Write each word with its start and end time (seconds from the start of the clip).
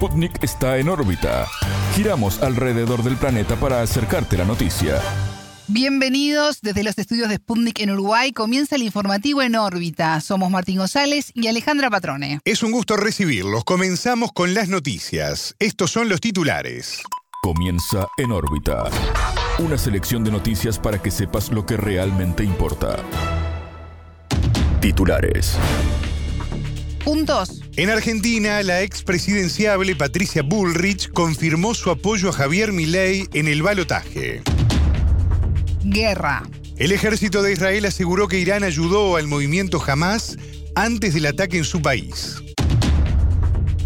Sputnik 0.00 0.42
está 0.42 0.78
en 0.78 0.88
órbita. 0.88 1.46
Giramos 1.94 2.40
alrededor 2.42 3.02
del 3.02 3.18
planeta 3.18 3.56
para 3.56 3.82
acercarte 3.82 4.38
la 4.38 4.46
noticia. 4.46 4.98
Bienvenidos 5.68 6.62
desde 6.62 6.82
los 6.84 6.96
estudios 6.96 7.28
de 7.28 7.36
Sputnik 7.36 7.80
en 7.80 7.90
Uruguay. 7.90 8.32
Comienza 8.32 8.76
el 8.76 8.82
informativo 8.82 9.42
en 9.42 9.56
órbita. 9.56 10.18
Somos 10.22 10.50
Martín 10.50 10.78
González 10.78 11.32
y 11.34 11.48
Alejandra 11.48 11.90
Patrone. 11.90 12.40
Es 12.46 12.62
un 12.62 12.72
gusto 12.72 12.96
recibirlos. 12.96 13.62
Comenzamos 13.64 14.32
con 14.32 14.54
las 14.54 14.70
noticias. 14.70 15.54
Estos 15.58 15.90
son 15.90 16.08
los 16.08 16.22
titulares. 16.22 17.02
Comienza 17.42 18.08
en 18.16 18.32
órbita. 18.32 18.84
Una 19.58 19.76
selección 19.76 20.24
de 20.24 20.30
noticias 20.30 20.78
para 20.78 21.02
que 21.02 21.10
sepas 21.10 21.50
lo 21.50 21.66
que 21.66 21.76
realmente 21.76 22.42
importa. 22.42 22.96
Titulares. 24.80 25.58
Puntos. 27.04 27.60
En 27.80 27.88
Argentina, 27.88 28.62
la 28.62 28.82
expresidenciable 28.82 29.96
Patricia 29.96 30.42
Bullrich 30.42 31.10
confirmó 31.12 31.72
su 31.72 31.90
apoyo 31.90 32.28
a 32.28 32.32
Javier 32.32 32.72
Milei 32.72 33.26
en 33.32 33.48
el 33.48 33.62
balotaje. 33.62 34.42
Guerra. 35.84 36.42
El 36.76 36.92
ejército 36.92 37.40
de 37.40 37.54
Israel 37.54 37.86
aseguró 37.86 38.28
que 38.28 38.38
Irán 38.38 38.64
ayudó 38.64 39.16
al 39.16 39.28
movimiento 39.28 39.82
Hamas 39.82 40.36
antes 40.74 41.14
del 41.14 41.24
ataque 41.24 41.56
en 41.56 41.64
su 41.64 41.80
país. 41.80 42.42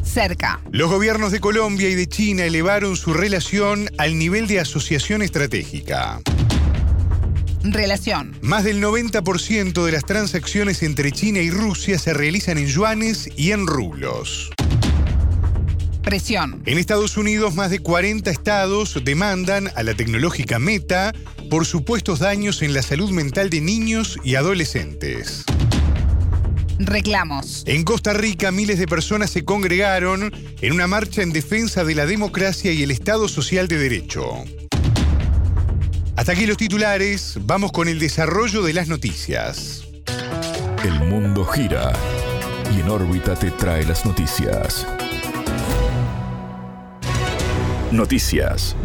Cerca. 0.03 0.61
Los 0.73 0.91
gobiernos 0.91 1.31
de 1.31 1.39
Colombia 1.39 1.89
y 1.89 1.95
de 1.95 2.09
China 2.09 2.45
elevaron 2.47 2.97
su 2.97 3.15
relación 3.15 3.89
al 3.97 4.19
nivel 4.19 4.49
de 4.49 4.59
asociación 4.59 5.23
estratégica. 5.23 6.21
Relación. 7.65 8.37
Más 8.43 8.63
del 8.63 8.83
90% 8.83 9.85
de 9.85 9.93
las 9.93 10.05
transacciones 10.05 10.83
entre 10.83 11.13
China 11.13 11.41
y 11.41 11.51
Rusia 11.51 11.99
se 11.99 12.13
realizan 12.13 12.59
en 12.59 12.67
yuanes 12.67 13.31
y 13.37 13.53
en 13.53 13.67
rublos. 13.67 14.53
Presión. 16.03 16.63
En 16.67 16.77
Estados 16.77 17.17
Unidos, 17.17 17.55
más 17.55 17.71
de 17.71 17.79
40 17.79 18.31
estados 18.31 19.01
demandan 19.03 19.71
a 19.75 19.83
la 19.83 19.95
tecnológica 19.95 20.59
Meta 20.59 21.15
por 21.49 21.65
supuestos 21.65 22.19
daños 22.19 22.61
en 22.61 22.75
la 22.75 22.83
salud 22.83 23.11
mental 23.11 23.49
de 23.49 23.63
niños 23.63 24.19
y 24.23 24.35
adolescentes. 24.35 25.45
Reclamos. 26.79 27.63
En 27.67 27.85
Costa 27.85 28.13
Rica, 28.13 28.51
miles 28.51 28.79
de 28.79 28.87
personas 28.87 29.31
se 29.31 29.45
congregaron 29.47 30.31
en 30.61 30.73
una 30.73 30.87
marcha 30.87 31.23
en 31.23 31.33
defensa 31.33 31.83
de 31.85 31.95
la 31.95 32.05
democracia 32.05 32.73
y 32.73 32.83
el 32.83 32.91
Estado 32.91 33.27
Social 33.27 33.69
de 33.69 33.79
Derecho. 33.79 34.45
Hasta 36.17 36.31
aquí 36.31 36.47
los 36.47 36.57
titulares, 36.57 37.39
vamos 37.41 37.73
con 37.73 37.89
el 37.89 37.99
desarrollo 37.99 38.63
de 38.63 38.73
las 38.73 38.87
noticias. 38.87 39.83
El 40.85 41.01
mundo 41.01 41.45
gira 41.45 41.93
y 42.75 42.81
en 42.81 42.89
órbita 42.89 43.35
te 43.35 43.51
trae 43.51 43.85
las 43.85 44.07
noticias. 44.07 44.87
Noticias. 47.91 48.77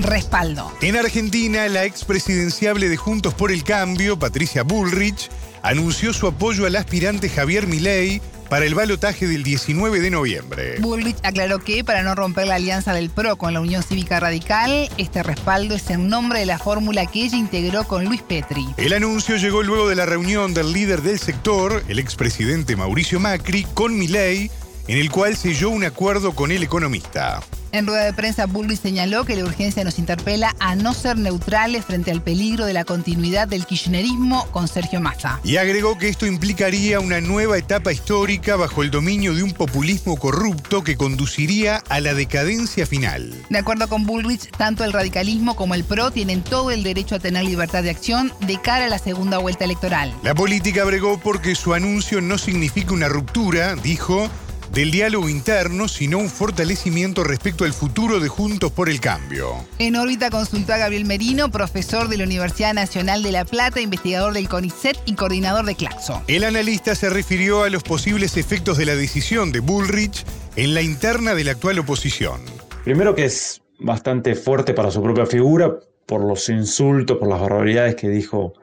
Respaldo. 0.00 0.72
En 0.80 0.96
Argentina, 0.96 1.68
la 1.68 1.86
expresidenciable 1.86 2.88
de 2.88 2.96
Juntos 2.96 3.34
por 3.34 3.50
el 3.50 3.64
Cambio, 3.64 4.18
Patricia 4.18 4.62
Bullrich, 4.62 5.28
anunció 5.62 6.12
su 6.12 6.28
apoyo 6.28 6.66
al 6.66 6.76
aspirante 6.76 7.28
Javier 7.28 7.66
Milei 7.66 8.22
para 8.52 8.66
el 8.66 8.74
balotaje 8.74 9.26
del 9.26 9.44
19 9.44 10.00
de 10.00 10.10
noviembre. 10.10 10.76
Bullrich 10.78 11.16
aclaró 11.22 11.58
que 11.60 11.84
para 11.84 12.02
no 12.02 12.14
romper 12.14 12.46
la 12.46 12.56
alianza 12.56 12.92
del 12.92 13.08
PRO 13.08 13.36
con 13.36 13.54
la 13.54 13.62
Unión 13.62 13.82
Cívica 13.82 14.20
Radical, 14.20 14.90
este 14.98 15.22
respaldo 15.22 15.74
es 15.74 15.88
en 15.88 16.06
nombre 16.08 16.40
de 16.40 16.44
la 16.44 16.58
fórmula 16.58 17.06
que 17.06 17.24
ella 17.24 17.38
integró 17.38 17.84
con 17.84 18.04
Luis 18.04 18.20
Petri. 18.20 18.66
El 18.76 18.92
anuncio 18.92 19.38
llegó 19.38 19.62
luego 19.62 19.88
de 19.88 19.96
la 19.96 20.04
reunión 20.04 20.52
del 20.52 20.74
líder 20.74 21.00
del 21.00 21.18
sector, 21.18 21.82
el 21.88 21.98
expresidente 21.98 22.76
Mauricio 22.76 23.18
Macri, 23.20 23.64
con 23.72 23.98
Milei, 23.98 24.50
en 24.86 24.98
el 24.98 25.10
cual 25.10 25.34
selló 25.34 25.70
un 25.70 25.84
acuerdo 25.84 26.34
con 26.34 26.52
el 26.52 26.62
economista. 26.62 27.40
En 27.74 27.86
rueda 27.86 28.04
de 28.04 28.12
prensa, 28.12 28.44
Bullrich 28.44 28.82
señaló 28.82 29.24
que 29.24 29.34
la 29.34 29.44
urgencia 29.44 29.82
nos 29.82 29.98
interpela 29.98 30.54
a 30.60 30.76
no 30.76 30.92
ser 30.92 31.16
neutrales 31.16 31.86
frente 31.86 32.10
al 32.10 32.20
peligro 32.20 32.66
de 32.66 32.74
la 32.74 32.84
continuidad 32.84 33.48
del 33.48 33.64
kirchnerismo 33.64 34.44
con 34.50 34.68
Sergio 34.68 35.00
Massa. 35.00 35.40
Y 35.42 35.56
agregó 35.56 35.96
que 35.96 36.10
esto 36.10 36.26
implicaría 36.26 37.00
una 37.00 37.22
nueva 37.22 37.56
etapa 37.56 37.90
histórica 37.90 38.56
bajo 38.56 38.82
el 38.82 38.90
dominio 38.90 39.34
de 39.34 39.42
un 39.42 39.52
populismo 39.52 40.18
corrupto 40.18 40.84
que 40.84 40.98
conduciría 40.98 41.82
a 41.88 42.00
la 42.00 42.12
decadencia 42.12 42.84
final. 42.84 43.34
De 43.48 43.58
acuerdo 43.58 43.88
con 43.88 44.04
Bullrich, 44.04 44.50
tanto 44.50 44.84
el 44.84 44.92
radicalismo 44.92 45.56
como 45.56 45.74
el 45.74 45.84
PRO 45.84 46.10
tienen 46.10 46.42
todo 46.42 46.72
el 46.72 46.82
derecho 46.82 47.14
a 47.14 47.20
tener 47.20 47.42
libertad 47.44 47.82
de 47.82 47.88
acción 47.88 48.34
de 48.40 48.60
cara 48.60 48.84
a 48.84 48.88
la 48.90 48.98
segunda 48.98 49.38
vuelta 49.38 49.64
electoral. 49.64 50.12
La 50.22 50.34
política 50.34 50.84
bregó 50.84 51.18
porque 51.18 51.54
su 51.54 51.72
anuncio 51.72 52.20
no 52.20 52.36
significa 52.36 52.92
una 52.92 53.08
ruptura, 53.08 53.76
dijo, 53.76 54.28
del 54.72 54.90
diálogo 54.90 55.28
interno, 55.28 55.86
sino 55.86 56.18
un 56.18 56.30
fortalecimiento 56.30 57.24
respecto 57.24 57.64
al 57.64 57.74
futuro 57.74 58.20
de 58.20 58.28
Juntos 58.28 58.72
por 58.72 58.88
el 58.88 59.00
Cambio. 59.00 59.64
En 59.78 59.96
órbita 59.96 60.30
consultó 60.30 60.72
a 60.72 60.78
Gabriel 60.78 61.04
Merino, 61.04 61.50
profesor 61.50 62.08
de 62.08 62.16
la 62.16 62.24
Universidad 62.24 62.72
Nacional 62.72 63.22
de 63.22 63.32
La 63.32 63.44
Plata, 63.44 63.80
investigador 63.80 64.32
del 64.32 64.48
CONICET 64.48 64.96
y 65.04 65.14
coordinador 65.14 65.66
de 65.66 65.74
Claxo. 65.74 66.22
El 66.26 66.44
analista 66.44 66.94
se 66.94 67.10
refirió 67.10 67.64
a 67.64 67.70
los 67.70 67.82
posibles 67.82 68.38
efectos 68.38 68.78
de 68.78 68.86
la 68.86 68.94
decisión 68.94 69.52
de 69.52 69.60
Bullrich 69.60 70.24
en 70.56 70.74
la 70.74 70.80
interna 70.80 71.34
de 71.34 71.44
la 71.44 71.50
actual 71.52 71.78
oposición. 71.78 72.40
Primero 72.84 73.14
que 73.14 73.26
es 73.26 73.60
bastante 73.78 74.34
fuerte 74.34 74.72
para 74.72 74.90
su 74.90 75.02
propia 75.02 75.26
figura 75.26 75.76
por 76.06 76.24
los 76.24 76.48
insultos, 76.48 77.18
por 77.18 77.28
las 77.28 77.40
barbaridades 77.40 77.94
que 77.94 78.08
dijo 78.08 78.54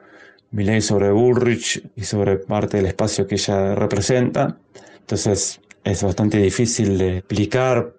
Milei 0.50 0.80
sobre 0.80 1.10
Bullrich 1.12 1.82
y 1.94 2.02
sobre 2.02 2.36
parte 2.36 2.78
del 2.78 2.86
espacio 2.86 3.26
que 3.28 3.36
ella 3.36 3.76
representa. 3.76 4.58
Entonces, 5.00 5.60
es 5.84 6.02
bastante 6.02 6.38
difícil 6.38 6.98
de 6.98 7.18
explicar 7.18 7.94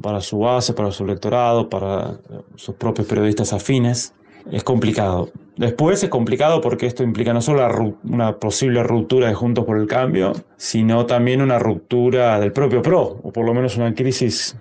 para 0.00 0.20
su 0.20 0.38
base, 0.38 0.72
para 0.72 0.90
su 0.90 1.04
electorado, 1.04 1.68
para 1.68 2.18
sus 2.56 2.74
propios 2.74 3.06
periodistas 3.06 3.52
afines. 3.52 4.14
Es 4.50 4.62
complicado. 4.62 5.30
Después 5.56 6.02
es 6.02 6.10
complicado 6.10 6.60
porque 6.60 6.86
esto 6.86 7.02
implica 7.02 7.32
no 7.32 7.40
solo 7.40 7.96
una 8.04 8.38
posible 8.38 8.82
ruptura 8.82 9.28
de 9.28 9.34
Juntos 9.34 9.64
por 9.64 9.78
el 9.78 9.86
Cambio, 9.86 10.32
sino 10.56 11.06
también 11.06 11.40
una 11.40 11.58
ruptura 11.58 12.38
del 12.38 12.52
propio 12.52 12.82
PRO, 12.82 13.20
o 13.22 13.32
por 13.32 13.44
lo 13.44 13.54
menos 13.54 13.76
una 13.76 13.92
crisis 13.94 14.56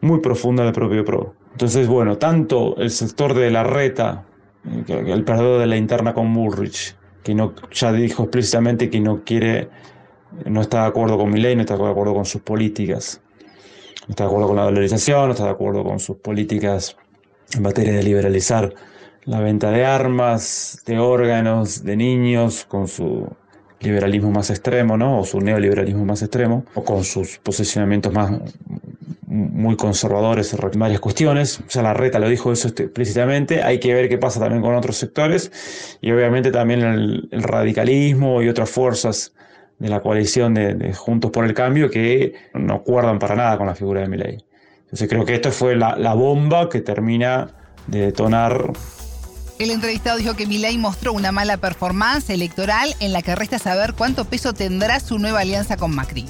muy 0.00 0.20
profunda 0.20 0.64
del 0.64 0.72
propio 0.72 1.04
PRO. 1.04 1.34
Entonces, 1.52 1.86
bueno, 1.86 2.16
tanto 2.16 2.76
el 2.78 2.90
sector 2.90 3.34
de 3.34 3.50
la 3.50 3.64
reta, 3.64 4.24
el 4.88 5.24
perdedor 5.24 5.60
de 5.60 5.66
la 5.66 5.76
interna 5.76 6.14
con 6.14 6.32
Bullrich, 6.32 6.96
que 7.22 7.34
no, 7.34 7.54
ya 7.70 7.92
dijo 7.92 8.24
explícitamente 8.24 8.88
que 8.88 9.00
no 9.00 9.22
quiere 9.24 9.68
no 10.44 10.60
está 10.60 10.82
de 10.82 10.88
acuerdo 10.88 11.18
con 11.18 11.30
mi 11.30 11.40
ley, 11.40 11.54
no 11.54 11.62
está 11.62 11.76
de 11.76 11.88
acuerdo 11.88 12.14
con 12.14 12.24
sus 12.24 12.42
políticas, 12.42 13.20
no 14.06 14.12
está 14.12 14.24
de 14.24 14.28
acuerdo 14.28 14.48
con 14.48 14.56
la 14.56 14.64
dolarización, 14.64 15.26
no 15.26 15.32
está 15.32 15.44
de 15.44 15.50
acuerdo 15.50 15.84
con 15.84 15.98
sus 15.98 16.16
políticas 16.16 16.96
en 17.54 17.62
materia 17.62 17.92
de 17.92 18.02
liberalizar 18.02 18.74
la 19.24 19.40
venta 19.40 19.70
de 19.70 19.84
armas, 19.84 20.82
de 20.86 20.98
órganos, 20.98 21.84
de 21.84 21.96
niños, 21.96 22.64
con 22.64 22.88
su 22.88 23.28
liberalismo 23.80 24.30
más 24.30 24.50
extremo, 24.50 24.96
¿no? 24.96 25.20
O 25.20 25.24
su 25.24 25.40
neoliberalismo 25.40 26.04
más 26.04 26.22
extremo, 26.22 26.64
o 26.74 26.84
con 26.84 27.04
sus 27.04 27.38
posicionamientos 27.38 28.12
más 28.12 28.32
muy 29.26 29.76
conservadores 29.76 30.52
en 30.52 30.80
varias 30.80 31.00
cuestiones. 31.00 31.60
Ya 31.68 31.82
la 31.82 31.94
reta 31.94 32.18
lo 32.18 32.28
dijo 32.28 32.52
eso 32.52 32.68
explícitamente. 32.68 33.62
Hay 33.62 33.78
que 33.78 33.94
ver 33.94 34.08
qué 34.08 34.18
pasa 34.18 34.40
también 34.40 34.62
con 34.62 34.74
otros 34.74 34.96
sectores 34.96 35.52
y 36.00 36.10
obviamente 36.10 36.50
también 36.50 36.80
el 36.82 37.42
radicalismo 37.42 38.42
y 38.42 38.48
otras 38.48 38.70
fuerzas 38.70 39.32
de 39.80 39.88
la 39.88 40.00
coalición 40.00 40.54
de, 40.54 40.92
Juntos 40.94 41.32
por 41.32 41.44
el 41.44 41.54
Cambio 41.54 41.90
que 41.90 42.34
no 42.54 42.74
acuerdan 42.74 43.18
para 43.18 43.34
nada 43.34 43.58
con 43.58 43.66
la 43.66 43.74
figura 43.74 44.02
de 44.02 44.08
Milei. 44.08 44.44
Entonces 44.82 45.08
creo 45.08 45.24
que 45.24 45.34
esto 45.34 45.50
fue 45.50 45.74
la, 45.74 45.96
la 45.96 46.14
bomba 46.14 46.68
que 46.68 46.80
termina 46.80 47.48
de 47.86 48.00
detonar 48.02 48.72
el 49.58 49.70
entrevistado 49.70 50.16
dijo 50.16 50.36
que 50.36 50.46
Milei 50.46 50.78
mostró 50.78 51.12
una 51.12 51.32
mala 51.32 51.58
performance 51.58 52.30
electoral 52.30 52.94
en 52.98 53.12
la 53.12 53.20
que 53.20 53.34
resta 53.34 53.58
saber 53.58 53.92
cuánto 53.92 54.24
peso 54.24 54.54
tendrá 54.54 55.00
su 55.00 55.18
nueva 55.18 55.40
alianza 55.40 55.76
con 55.76 55.94
Macri. 55.94 56.24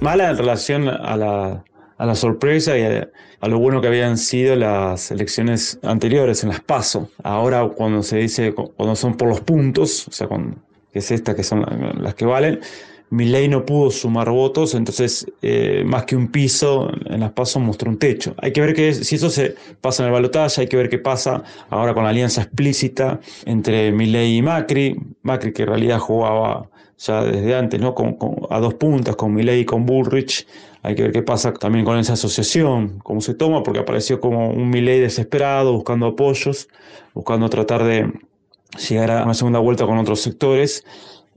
Mala 0.00 0.30
en 0.30 0.38
relación 0.38 0.88
a 0.88 1.16
la, 1.16 1.64
a 1.96 2.06
la 2.06 2.14
sorpresa 2.14 2.78
y 2.78 2.82
a, 2.82 3.08
a, 3.40 3.48
lo 3.48 3.58
bueno 3.58 3.80
que 3.80 3.88
habían 3.88 4.16
sido 4.16 4.54
las 4.54 5.10
elecciones 5.10 5.80
anteriores 5.82 6.44
en 6.44 6.50
las 6.50 6.60
PASO. 6.60 7.10
Ahora 7.24 7.66
cuando 7.66 8.04
se 8.04 8.18
dice, 8.18 8.54
cuando 8.54 8.94
son 8.94 9.16
por 9.16 9.28
los 9.28 9.40
puntos, 9.40 10.06
o 10.06 10.12
sea, 10.12 10.28
cuando 10.28 10.56
que 10.92 11.00
es 11.00 11.10
esta, 11.10 11.34
que 11.34 11.42
son 11.42 11.64
las 12.00 12.14
que 12.14 12.24
valen. 12.24 12.60
Ley 13.10 13.48
no 13.48 13.64
pudo 13.64 13.90
sumar 13.90 14.30
votos, 14.30 14.74
entonces 14.74 15.26
eh, 15.42 15.82
más 15.86 16.04
que 16.04 16.16
un 16.16 16.28
piso 16.28 16.90
en 17.06 17.20
las 17.20 17.32
pasos 17.32 17.62
mostró 17.62 17.90
un 17.90 17.98
techo. 17.98 18.34
Hay 18.38 18.52
que 18.52 18.60
ver 18.60 18.74
que 18.74 18.92
si 18.92 19.16
eso 19.16 19.30
se 19.30 19.54
pasa 19.80 20.02
en 20.02 20.08
el 20.08 20.12
balotaje, 20.12 20.62
hay 20.62 20.66
que 20.66 20.76
ver 20.76 20.88
qué 20.88 20.98
pasa 20.98 21.42
ahora 21.70 21.94
con 21.94 22.04
la 22.04 22.10
alianza 22.10 22.42
explícita 22.42 23.20
entre 23.46 23.92
Milei 23.92 24.36
y 24.36 24.42
Macri. 24.42 24.96
Macri 25.22 25.52
que 25.52 25.62
en 25.62 25.68
realidad 25.68 25.98
jugaba 25.98 26.68
ya 26.98 27.24
desde 27.24 27.54
antes, 27.54 27.80
¿no? 27.80 27.94
Con, 27.94 28.16
a 28.50 28.60
dos 28.60 28.74
puntas, 28.74 29.16
con 29.16 29.32
Milei 29.32 29.60
y 29.60 29.64
con 29.64 29.86
Bullrich. 29.86 30.46
Hay 30.82 30.94
que 30.94 31.02
ver 31.02 31.12
qué 31.12 31.22
pasa 31.22 31.52
también 31.54 31.84
con 31.84 31.98
esa 31.98 32.12
asociación, 32.12 33.00
cómo 33.02 33.20
se 33.20 33.34
toma, 33.34 33.62
porque 33.62 33.80
apareció 33.80 34.20
como 34.20 34.50
un 34.50 34.70
Milei 34.70 35.00
desesperado, 35.00 35.72
buscando 35.72 36.06
apoyos, 36.06 36.68
buscando 37.14 37.48
tratar 37.48 37.84
de 37.84 38.12
llegar 38.88 39.10
a 39.10 39.24
una 39.24 39.34
segunda 39.34 39.58
vuelta 39.60 39.86
con 39.86 39.98
otros 39.98 40.20
sectores 40.20 40.84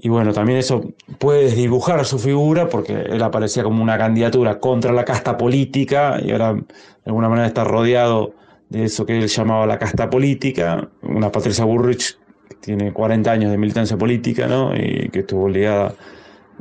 Y 0.04 0.10
bueno, 0.10 0.34
también 0.34 0.58
eso 0.58 0.82
puede 1.20 1.44
desdibujar 1.44 2.04
su 2.06 2.18
figura 2.18 2.68
porque 2.68 2.94
él 2.94 3.22
aparecía 3.22 3.64
como 3.64 3.84
una 3.84 4.00
candidatura 4.00 4.60
contra 4.60 4.92
la 4.92 5.06
casta 5.06 5.38
política 5.38 6.20
y 6.20 6.32
ahora 6.32 6.54
de 6.54 6.64
alguna 7.06 7.30
manera 7.30 7.48
está 7.48 7.64
rodeado 7.64 8.34
de 8.70 8.86
eso 8.86 9.06
que 9.06 9.20
él 9.20 9.28
llamaba 9.28 9.68
la 9.68 9.78
casta 9.78 10.10
política. 10.10 10.90
Una 11.04 11.32
Patricia 11.32 11.66
Burrich 11.66 12.18
que 12.50 12.56
tiene 12.56 12.92
40 12.92 13.32
años 13.32 13.52
de 13.52 13.60
militancia 13.60 13.96
política 13.96 14.48
¿no? 14.48 14.76
y 14.76 15.08
que 15.10 15.20
estuvo 15.20 15.48
ligada 15.48 15.94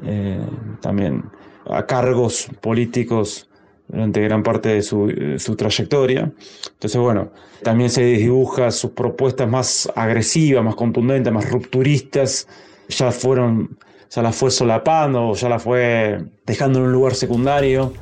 eh, 0.05 0.45
también 0.83 1.25
a 1.65 1.87
cargos 1.87 2.47
políticos 2.61 3.49
durante 3.89 4.21
gran 4.21 4.43
parte 4.43 4.69
de 4.69 4.83
su, 4.83 5.57
trayectoria. 5.57 6.31
Entonces, 6.73 7.01
bueno, 7.01 7.31
también 7.63 7.89
se 7.89 8.05
dibuja 8.05 8.71
sus 8.71 8.91
propuestas 8.91 9.49
más 9.49 9.91
agresivas, 9.97 10.63
más 10.63 10.75
contundentes, 10.75 11.33
más 11.33 11.51
rupturistas 11.51 12.47
ya 12.91 13.11
fueron, 13.13 13.79
ya 14.11 14.23
la 14.23 14.33
fue 14.33 14.51
solapando, 14.51 15.35
ya 15.35 15.49
la 15.49 15.59
fue 15.59 16.23
dejando 16.47 16.81
en 16.81 16.87
un 16.87 16.93
lugar 16.93 17.15
secundario. 17.15 17.93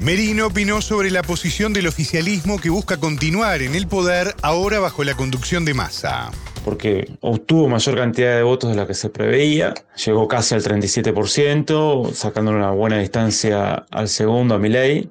Merino 0.00 0.48
opinó 0.48 0.82
sobre 0.82 1.10
la 1.10 1.22
posición 1.22 1.72
del 1.72 1.86
oficialismo 1.86 2.58
que 2.58 2.70
busca 2.70 2.96
continuar 2.96 3.62
en 3.62 3.74
el 3.74 3.86
poder 3.86 4.34
ahora 4.42 4.80
bajo 4.80 5.04
la 5.04 5.14
conducción 5.14 5.64
de 5.64 5.74
Massa. 5.74 6.30
Porque 6.64 7.08
obtuvo 7.20 7.68
mayor 7.68 7.96
cantidad 7.96 8.36
de 8.36 8.42
votos 8.42 8.70
de 8.70 8.76
la 8.76 8.86
que 8.86 8.94
se 8.94 9.10
preveía, 9.10 9.74
llegó 10.04 10.26
casi 10.28 10.54
al 10.54 10.62
37%, 10.62 12.12
sacándole 12.14 12.58
una 12.58 12.70
buena 12.70 12.98
distancia 12.98 13.86
al 13.90 14.08
segundo, 14.08 14.56
a 14.56 14.58
Milei. 14.58 15.08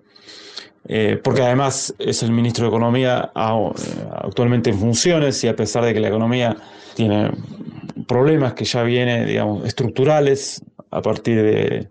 Eh, 0.87 1.19
porque 1.23 1.43
además 1.43 1.93
es 1.99 2.23
el 2.23 2.31
ministro 2.31 2.65
de 2.65 2.69
Economía 2.69 3.31
actualmente 3.35 4.71
en 4.71 4.79
funciones 4.79 5.43
y 5.43 5.47
a 5.47 5.55
pesar 5.55 5.85
de 5.85 5.93
que 5.93 5.99
la 5.99 6.07
economía 6.07 6.57
tiene 6.95 7.31
problemas 8.07 8.53
que 8.53 8.65
ya 8.65 8.83
vienen, 8.83 9.27
digamos, 9.27 9.65
estructurales 9.65 10.63
a 10.89 11.01
partir 11.01 11.41
del 11.41 11.89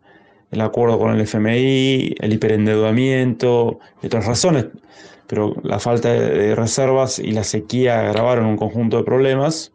el 0.51 0.61
acuerdo 0.61 0.99
con 0.99 1.15
el 1.15 1.21
FMI, 1.21 2.17
el 2.19 2.33
hiperendeudamiento 2.33 3.79
y 4.03 4.07
otras 4.07 4.27
razones, 4.27 4.67
pero 5.29 5.55
la 5.63 5.79
falta 5.79 6.13
de 6.13 6.57
reservas 6.57 7.21
y 7.21 7.31
la 7.31 7.45
sequía 7.45 8.01
agravaron 8.01 8.47
un 8.47 8.57
conjunto 8.57 8.97
de 8.97 9.05
problemas. 9.05 9.73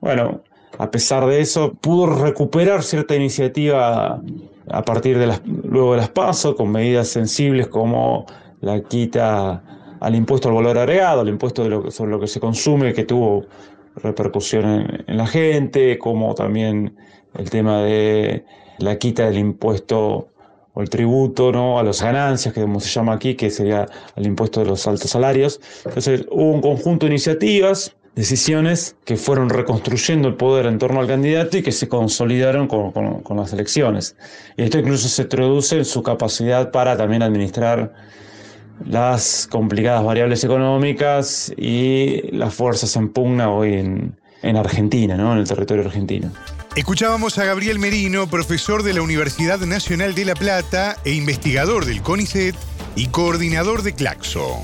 Bueno, 0.00 0.40
a 0.78 0.90
pesar 0.90 1.26
de 1.26 1.40
eso, 1.40 1.74
pudo 1.74 2.06
recuperar 2.06 2.82
cierta 2.82 3.14
iniciativa 3.14 4.22
a 4.70 4.82
partir 4.82 5.18
de 5.18 5.26
las, 5.26 5.42
luego 5.44 5.92
de 5.92 5.98
las 5.98 6.08
pasos, 6.08 6.54
con 6.54 6.72
medidas 6.72 7.08
sensibles 7.08 7.68
como 7.68 8.24
la 8.64 8.80
quita 8.82 9.62
al 10.00 10.14
impuesto 10.14 10.48
al 10.48 10.54
valor 10.54 10.76
agregado, 10.78 11.22
el 11.22 11.28
impuesto 11.28 11.90
sobre 11.90 12.10
lo 12.10 12.20
que 12.20 12.26
se 12.26 12.40
consume, 12.40 12.92
que 12.92 13.04
tuvo 13.04 13.46
repercusión 13.96 15.04
en, 15.06 15.16
la 15.16 15.26
gente, 15.26 15.98
como 15.98 16.34
también 16.34 16.96
el 17.34 17.50
tema 17.50 17.82
de 17.82 18.44
la 18.78 18.98
quita 18.98 19.26
del 19.26 19.38
impuesto 19.38 20.28
o 20.74 20.82
el 20.82 20.90
tributo 20.90 21.52
¿no? 21.52 21.78
a 21.78 21.82
las 21.82 22.02
ganancias, 22.02 22.52
que 22.52 22.60
como 22.60 22.80
se 22.80 22.90
llama 22.90 23.14
aquí, 23.14 23.34
que 23.34 23.50
sería 23.50 23.86
el 24.16 24.26
impuesto 24.26 24.60
de 24.60 24.66
los 24.66 24.86
altos 24.86 25.10
salarios. 25.10 25.60
Entonces 25.84 26.26
hubo 26.30 26.50
un 26.52 26.60
conjunto 26.60 27.06
de 27.06 27.12
iniciativas, 27.12 27.96
decisiones 28.16 28.96
que 29.04 29.16
fueron 29.16 29.48
reconstruyendo 29.48 30.28
el 30.28 30.34
poder 30.34 30.66
en 30.66 30.78
torno 30.78 31.00
al 31.00 31.06
candidato 31.06 31.56
y 31.56 31.62
que 31.62 31.72
se 31.72 31.88
consolidaron 31.88 32.66
con, 32.66 32.90
con 32.90 33.36
las 33.36 33.52
elecciones. 33.52 34.16
Y 34.56 34.64
esto 34.64 34.78
incluso 34.78 35.08
se 35.08 35.24
traduce 35.24 35.78
en 35.78 35.84
su 35.84 36.02
capacidad 36.02 36.70
para 36.72 36.96
también 36.96 37.22
administrar 37.22 37.92
las 38.84 39.46
complicadas 39.50 40.04
variables 40.04 40.44
económicas 40.44 41.52
y 41.56 42.30
las 42.32 42.54
fuerzas 42.54 42.94
en 42.96 43.08
pugna 43.08 43.50
hoy 43.50 43.74
en, 43.74 44.16
en 44.42 44.56
Argentina, 44.56 45.16
¿no? 45.16 45.32
en 45.32 45.38
el 45.38 45.48
territorio 45.48 45.84
argentino. 45.84 46.30
Escuchábamos 46.76 47.38
a 47.38 47.44
Gabriel 47.44 47.78
Merino, 47.78 48.26
profesor 48.26 48.82
de 48.82 48.94
la 48.94 49.02
Universidad 49.02 49.60
Nacional 49.60 50.14
de 50.14 50.24
La 50.24 50.34
Plata 50.34 50.96
e 51.04 51.12
investigador 51.12 51.84
del 51.84 52.02
CONICET 52.02 52.56
y 52.96 53.06
coordinador 53.08 53.82
de 53.82 53.94
Claxo. 53.94 54.60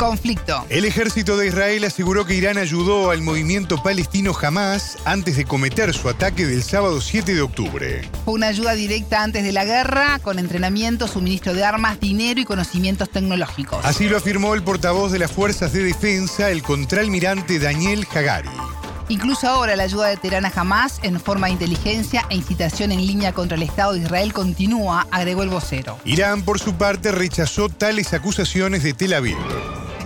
Conflicto. 0.00 0.64
El 0.70 0.86
ejército 0.86 1.36
de 1.36 1.48
Israel 1.48 1.84
aseguró 1.84 2.24
que 2.24 2.34
Irán 2.34 2.56
ayudó 2.56 3.10
al 3.10 3.20
movimiento 3.20 3.82
palestino 3.82 4.32
Hamas 4.40 4.96
antes 5.04 5.36
de 5.36 5.44
cometer 5.44 5.92
su 5.92 6.08
ataque 6.08 6.46
del 6.46 6.62
sábado 6.62 7.02
7 7.02 7.34
de 7.34 7.42
octubre. 7.42 8.08
Fue 8.24 8.32
una 8.32 8.46
ayuda 8.46 8.72
directa 8.72 9.22
antes 9.22 9.44
de 9.44 9.52
la 9.52 9.66
guerra, 9.66 10.18
con 10.20 10.38
entrenamiento, 10.38 11.06
suministro 11.06 11.52
de 11.52 11.64
armas, 11.64 12.00
dinero 12.00 12.40
y 12.40 12.46
conocimientos 12.46 13.10
tecnológicos. 13.10 13.84
Así 13.84 14.08
lo 14.08 14.16
afirmó 14.16 14.54
el 14.54 14.62
portavoz 14.62 15.12
de 15.12 15.18
las 15.18 15.32
Fuerzas 15.32 15.74
de 15.74 15.84
Defensa, 15.84 16.50
el 16.50 16.62
contraalmirante 16.62 17.58
Daniel 17.58 18.06
Hagari. 18.10 18.48
Incluso 19.10 19.48
ahora 19.48 19.76
la 19.76 19.82
ayuda 19.82 20.06
de 20.06 20.16
Teherán 20.16 20.46
a 20.46 20.52
Hamas 20.54 20.98
en 21.02 21.20
forma 21.20 21.48
de 21.48 21.54
inteligencia 21.54 22.24
e 22.30 22.36
incitación 22.36 22.90
en 22.90 23.06
línea 23.06 23.34
contra 23.34 23.58
el 23.58 23.64
Estado 23.64 23.92
de 23.92 23.98
Israel 23.98 24.32
continúa, 24.32 25.06
agregó 25.10 25.42
el 25.42 25.50
vocero. 25.50 25.98
Irán, 26.06 26.40
por 26.40 26.58
su 26.58 26.76
parte, 26.76 27.12
rechazó 27.12 27.68
tales 27.68 28.14
acusaciones 28.14 28.82
de 28.82 28.94
Tel 28.94 29.12
Aviv. 29.12 29.36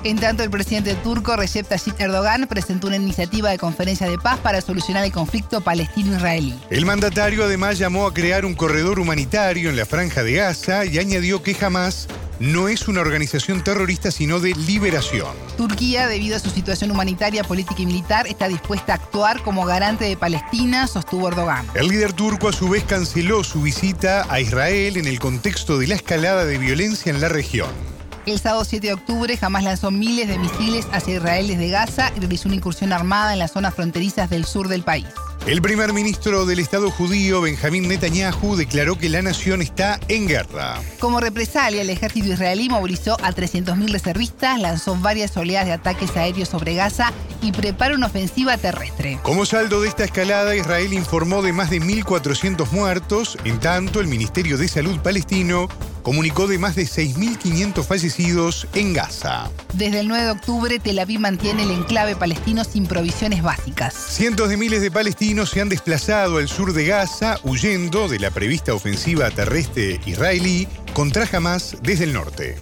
En 0.05 0.19
tanto, 0.19 0.43
el 0.43 0.51
presidente 0.51 0.95
turco 0.97 1.35
Recep 1.35 1.67
Tayyip 1.67 1.99
Erdogan 1.99 2.47
presentó 2.47 2.89
una 2.89 2.97
iniciativa 2.97 3.49
de 3.49 3.57
conferencia 3.57 4.07
de 4.07 4.19
paz 4.19 4.39
para 4.39 4.61
solucionar 4.61 5.03
el 5.03 5.13
conflicto 5.13 5.63
palestino-israelí. 5.63 6.55
El 6.69 6.85
mandatario 6.85 7.43
además 7.43 7.79
llamó 7.79 8.07
a 8.07 8.13
crear 8.13 8.45
un 8.45 8.55
corredor 8.55 9.01
humanitario 9.01 9.71
en 9.71 9.77
la 9.77 9.87
franja 9.87 10.23
de 10.23 10.35
Gaza 10.35 10.85
y 10.85 10.99
añadió 10.99 11.43
que 11.43 11.55
jamás 11.55 12.07
no 12.39 12.69
es 12.69 12.87
una 12.87 13.01
organización 13.01 13.65
terrorista, 13.65 14.11
sino 14.11 14.41
de 14.41 14.53
liberación. 14.55 15.35
Turquía, 15.57 16.07
debido 16.07 16.37
a 16.37 16.39
su 16.39 16.51
situación 16.51 16.91
humanitaria, 16.91 17.43
política 17.43 17.81
y 17.81 17.87
militar, 17.87 18.27
está 18.27 18.47
dispuesta 18.47 18.93
a 18.93 18.97
actuar 18.97 19.41
como 19.43 19.65
garante 19.65 20.05
de 20.05 20.19
Palestina, 20.19 20.87
sostuvo 20.87 21.29
Erdogan. 21.29 21.67
El 21.75 21.89
líder 21.89 22.13
turco 22.13 22.51
a 22.51 22.53
su 22.53 22.69
vez 22.69 22.85
canceló 22.85 23.43
su 23.43 23.63
visita 23.63 24.27
a 24.29 24.39
Israel 24.39 24.99
en 24.99 25.07
el 25.07 25.19
contexto 25.19 25.79
de 25.79 25.87
la 25.87 25.95
escalada 25.95 26.45
de 26.45 26.59
violencia 26.59 27.11
en 27.11 27.23
la 27.23 27.31
región. 27.31 27.94
El 28.27 28.41
sábado 28.41 28.65
7 28.65 28.87
de 28.87 28.95
octubre 28.95 29.37
jamás 29.37 29.65
lanzó 29.65 29.91
miles 29.91 30.29
de 30.29 30.39
misiles 30.39 30.87
hacia 30.93 31.17
Israel 31.17 31.47
desde 31.47 31.69
Gaza 31.69 32.11
y 32.17 32.21
realizó 32.21 32.49
una 32.49 32.57
incursión 32.57 32.95
armada 32.95 33.35
en 33.35 33.39
las 33.39 33.53
zonas 33.53 33.75
fronterizas 33.75 34.31
del 34.31 34.47
sur 34.47 34.69
del 34.69 34.83
país. 34.83 35.07
El 35.47 35.61
primer 35.61 35.93
ministro 35.93 36.47
del 36.47 36.59
Estado 36.59 36.91
judío, 36.91 37.43
Benjamín 37.43 37.87
Netanyahu, 37.87 38.57
declaró 38.57 38.97
que 38.97 39.11
la 39.11 39.21
nación 39.21 39.61
está 39.61 40.01
en 40.09 40.27
guerra. 40.27 40.81
Como 41.01 41.21
represalia, 41.21 41.83
el 41.83 41.91
ejército 41.91 42.33
israelí 42.33 42.71
movilizó 42.71 43.19
a 43.23 43.31
300.000 43.31 43.93
reservistas, 43.93 44.59
lanzó 44.59 44.97
varias 44.97 45.37
oleadas 45.37 45.67
de 45.67 45.75
ataques 45.75 46.17
aéreos 46.17 46.49
sobre 46.49 46.75
Gaza 46.75 47.13
y 47.43 47.53
prepara 47.53 47.95
una 47.95 48.07
ofensiva 48.07 48.57
terrestre. 48.57 49.19
Como 49.23 49.45
saldo 49.45 49.83
de 49.83 49.89
esta 49.89 50.05
escalada, 50.05 50.57
Israel 50.57 50.95
informó 50.95 51.43
de 51.43 51.53
más 51.53 51.69
de 51.69 51.83
1.400 51.83 52.71
muertos, 52.71 53.37
en 53.45 53.61
tanto 53.61 54.01
el 54.01 54.07
Ministerio 54.07 54.57
de 54.57 54.67
Salud 54.67 54.99
palestino 55.01 55.69
comunicó 56.05 56.47
de 56.47 56.59
más 56.59 56.77
de 56.77 56.85
6.500 56.85 57.85
fallecidos 57.85 58.69
en 58.75 58.93
Gaza. 58.93 59.51
Desde 59.73 60.01
el 60.01 60.09
9 60.09 60.25
de 60.25 60.31
octubre, 60.31 60.79
Tel 60.79 61.01
Aviv 61.01 61.19
mantiene 61.19 61.65
el 61.65 61.73
enclave 61.73 62.15
palestino 62.15 62.63
sin 62.63 62.87
provisiones 62.87 63.43
básicas. 63.43 63.95
Cientos 63.95 64.51
de 64.51 64.57
miles 64.57 64.83
de 64.83 64.93
palestinos 64.93 65.51
se 65.51 65.63
han 65.63 65.69
desplazado 65.69 66.39
al 66.39 66.49
sur 66.49 66.73
de 66.75 66.85
Gaza 66.85 67.41
huyendo 67.43 68.07
de 68.07 68.21
la 68.21 68.31
prevista 68.31 68.75
ofensiva 68.75 69.31
terrestre 69.31 69.99
israelí 70.07 70.69
contra 70.93 71.27
Hamas 71.33 71.79
desde 71.83 72.05
el 72.05 72.13
norte. 72.13 72.57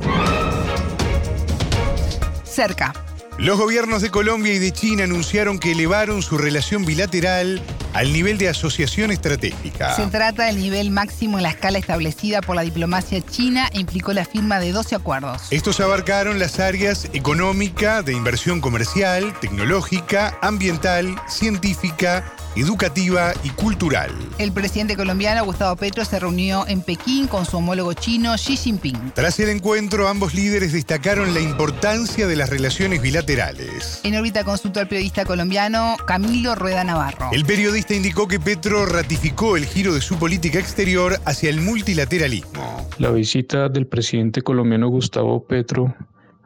Cerca. 2.45 2.93
Los 3.39 3.59
gobiernos 3.59 4.03
de 4.03 4.11
Colombia 4.11 4.53
y 4.53 4.59
de 4.59 4.73
China 4.73 5.05
anunciaron 5.05 5.59
que 5.59 5.73
elevaron 5.73 6.23
su 6.23 6.37
relación 6.37 6.85
bilateral 6.85 7.62
al 7.95 8.12
nivel 8.12 8.37
de 8.37 8.49
asociación 8.49 9.11
estratégica. 9.11 9.97
Se 9.97 10.07
trata 10.07 10.45
del 10.45 10.59
nivel 10.59 10.91
máximo 10.91 11.39
en 11.39 11.45
la 11.45 11.51
escala 11.51 11.79
establecida 11.79 12.43
por 12.43 12.57
la 12.57 12.62
diplomacia 12.62 13.23
china 13.23 13.69
e 13.73 13.81
implicó 13.81 14.12
la 14.12 14.27
firma 14.27 14.61
de 14.61 14.73
12 14.73 14.97
acuerdos. 14.97 15.43
Estos 15.51 15.81
abarcaron 15.81 16.39
las 16.39 16.61
áreas 16.61 17.09
económica, 17.15 18.03
de 18.03 18.12
inversión 18.12 18.61
comercial, 18.61 19.35
tecnológica, 19.41 20.39
ambiental, 20.43 21.17
científica, 21.27 22.35
educativa 22.56 23.32
y 23.42 23.50
cultural. 23.50 24.11
El 24.38 24.52
presidente 24.52 24.97
colombiano 24.97 25.44
Gustavo 25.44 25.76
Petro 25.76 26.04
se 26.04 26.18
reunió 26.18 26.66
en 26.66 26.82
Pekín 26.82 27.26
con 27.26 27.47
su 27.47 27.56
homólogo 27.56 27.92
chino 27.94 28.35
Xi 28.35 28.56
Jinping. 28.56 29.12
Tras 29.14 29.40
el 29.40 29.49
encuentro, 29.49 30.09
ambos 30.09 30.35
líderes 30.35 30.73
destacaron 30.73 31.35
la 31.35 31.40
importancia 31.40 32.26
de 32.26 32.37
las 32.37 32.50
relaciones 32.50 33.00
bilaterales. 33.00 34.00
En 34.04 34.16
órbita 34.16 34.44
consultó 34.44 34.80
al 34.80 34.88
periodista 34.88 35.25
colombiano 35.25 35.97
Camilo 36.06 36.54
Rueda 36.54 36.85
Navarro. 36.85 37.30
El 37.32 37.44
periodista 37.44 37.94
indicó 37.94 38.28
que 38.28 38.40
Petro 38.40 38.87
ratificó 38.87 39.56
el 39.56 39.64
giro 39.64 39.94
de 39.94 40.00
su 40.00 40.18
política 40.18 40.59
exterior 40.59 41.18
hacia 41.25 41.50
el 41.50 41.61
multilateralismo. 41.61 42.88
La 42.99 43.11
visita 43.11 43.68
del 43.68 43.87
presidente 43.87 44.42
colombiano 44.42 44.88
Gustavo 44.88 45.44
Petro 45.44 45.94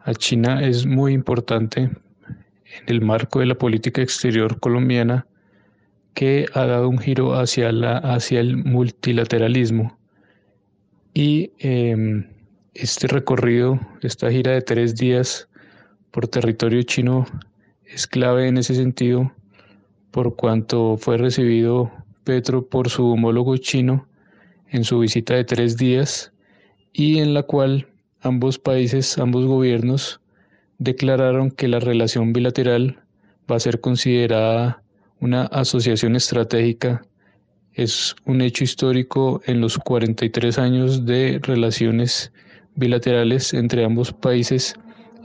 a 0.04 0.14
China 0.14 0.62
es 0.62 0.86
muy 0.86 1.12
importante 1.12 1.80
en 1.80 2.84
el 2.86 3.00
marco 3.00 3.40
de 3.40 3.46
la 3.46 3.56
política 3.56 4.02
exterior 4.02 4.60
colombiana 4.60 5.26
que 6.16 6.46
ha 6.54 6.64
dado 6.64 6.88
un 6.88 6.98
giro 6.98 7.34
hacia, 7.34 7.70
la, 7.72 7.98
hacia 7.98 8.40
el 8.40 8.56
multilateralismo. 8.56 9.98
Y 11.12 11.50
em, 11.58 12.26
este 12.72 13.06
recorrido, 13.06 13.78
esta 14.00 14.30
gira 14.30 14.52
de 14.52 14.62
tres 14.62 14.96
días 14.96 15.46
por 16.10 16.26
territorio 16.26 16.82
chino 16.84 17.26
es 17.84 18.06
clave 18.06 18.48
en 18.48 18.56
ese 18.56 18.74
sentido 18.74 19.30
por 20.10 20.36
cuanto 20.36 20.96
fue 20.96 21.18
recibido 21.18 21.92
Petro 22.24 22.66
por 22.66 22.88
su 22.88 23.06
homólogo 23.08 23.58
chino 23.58 24.08
en 24.70 24.84
su 24.84 25.00
visita 25.00 25.34
de 25.34 25.44
tres 25.44 25.76
días 25.76 26.32
y 26.94 27.18
en 27.18 27.34
la 27.34 27.42
cual 27.42 27.88
ambos 28.22 28.58
países, 28.58 29.18
ambos 29.18 29.44
gobiernos, 29.44 30.22
declararon 30.78 31.50
que 31.50 31.68
la 31.68 31.78
relación 31.78 32.32
bilateral 32.32 33.00
va 33.50 33.56
a 33.56 33.60
ser 33.60 33.82
considerada 33.82 34.82
una 35.20 35.42
asociación 35.46 36.16
estratégica. 36.16 37.02
Es 37.74 38.16
un 38.24 38.40
hecho 38.40 38.64
histórico 38.64 39.42
en 39.46 39.60
los 39.60 39.78
43 39.78 40.58
años 40.58 41.04
de 41.04 41.40
relaciones 41.42 42.32
bilaterales 42.74 43.54
entre 43.54 43.84
ambos 43.84 44.12
países 44.12 44.74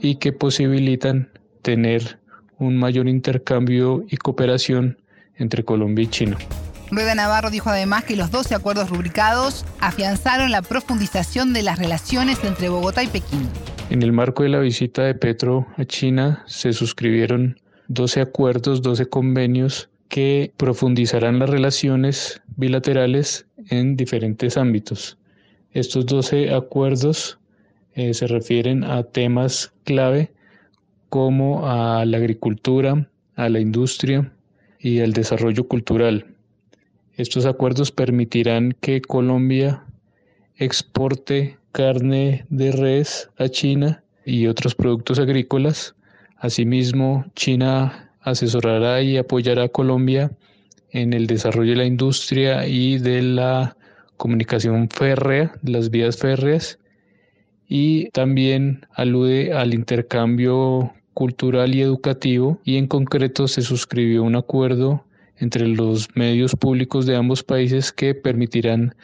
y 0.00 0.16
que 0.16 0.32
posibilitan 0.32 1.30
tener 1.62 2.18
un 2.58 2.76
mayor 2.76 3.08
intercambio 3.08 4.04
y 4.08 4.16
cooperación 4.16 4.98
entre 5.36 5.64
Colombia 5.64 6.04
y 6.04 6.08
China. 6.08 6.38
Rueda 6.90 7.14
Navarro 7.14 7.50
dijo 7.50 7.70
además 7.70 8.04
que 8.04 8.16
los 8.16 8.30
12 8.30 8.54
acuerdos 8.54 8.90
rubricados 8.90 9.64
afianzaron 9.80 10.50
la 10.50 10.60
profundización 10.60 11.54
de 11.54 11.62
las 11.62 11.78
relaciones 11.78 12.44
entre 12.44 12.68
Bogotá 12.68 13.02
y 13.02 13.06
Pekín. 13.06 13.48
En 13.88 14.02
el 14.02 14.12
marco 14.12 14.42
de 14.42 14.50
la 14.50 14.58
visita 14.58 15.02
de 15.02 15.14
Petro 15.14 15.66
a 15.78 15.84
China 15.84 16.44
se 16.46 16.72
suscribieron 16.74 17.58
12 17.94 18.22
acuerdos, 18.22 18.80
12 18.80 19.06
convenios 19.06 19.90
que 20.08 20.52
profundizarán 20.56 21.38
las 21.38 21.50
relaciones 21.50 22.40
bilaterales 22.56 23.46
en 23.68 23.96
diferentes 23.96 24.56
ámbitos. 24.56 25.18
Estos 25.72 26.06
12 26.06 26.54
acuerdos 26.54 27.38
eh, 27.94 28.14
se 28.14 28.26
refieren 28.26 28.84
a 28.84 29.02
temas 29.02 29.72
clave 29.84 30.32
como 31.10 31.68
a 31.68 32.04
la 32.06 32.16
agricultura, 32.16 33.08
a 33.36 33.48
la 33.50 33.60
industria 33.60 34.32
y 34.78 35.00
al 35.00 35.12
desarrollo 35.12 35.68
cultural. 35.68 36.26
Estos 37.16 37.44
acuerdos 37.44 37.92
permitirán 37.92 38.74
que 38.80 39.02
Colombia 39.02 39.84
exporte 40.56 41.58
carne 41.72 42.46
de 42.48 42.72
res 42.72 43.28
a 43.38 43.48
China 43.48 44.02
y 44.24 44.46
otros 44.46 44.74
productos 44.74 45.18
agrícolas. 45.18 45.94
Asimismo, 46.42 47.24
China 47.36 48.10
asesorará 48.20 49.00
y 49.00 49.16
apoyará 49.16 49.62
a 49.62 49.68
Colombia 49.68 50.32
en 50.90 51.12
el 51.12 51.28
desarrollo 51.28 51.70
de 51.70 51.76
la 51.76 51.84
industria 51.84 52.66
y 52.66 52.98
de 52.98 53.22
la 53.22 53.76
comunicación 54.16 54.88
férrea, 54.90 55.52
las 55.62 55.88
vías 55.90 56.16
férreas, 56.16 56.80
y 57.68 58.10
también 58.10 58.84
alude 58.92 59.52
al 59.52 59.72
intercambio 59.72 60.92
cultural 61.14 61.76
y 61.76 61.80
educativo 61.80 62.60
y 62.64 62.76
en 62.76 62.88
concreto 62.88 63.46
se 63.46 63.62
suscribió 63.62 64.24
un 64.24 64.34
acuerdo 64.34 65.04
entre 65.36 65.68
los 65.68 66.08
medios 66.16 66.56
públicos 66.56 67.06
de 67.06 67.14
ambos 67.14 67.44
países 67.44 67.92
que 67.92 68.16
permitirán 68.16 68.96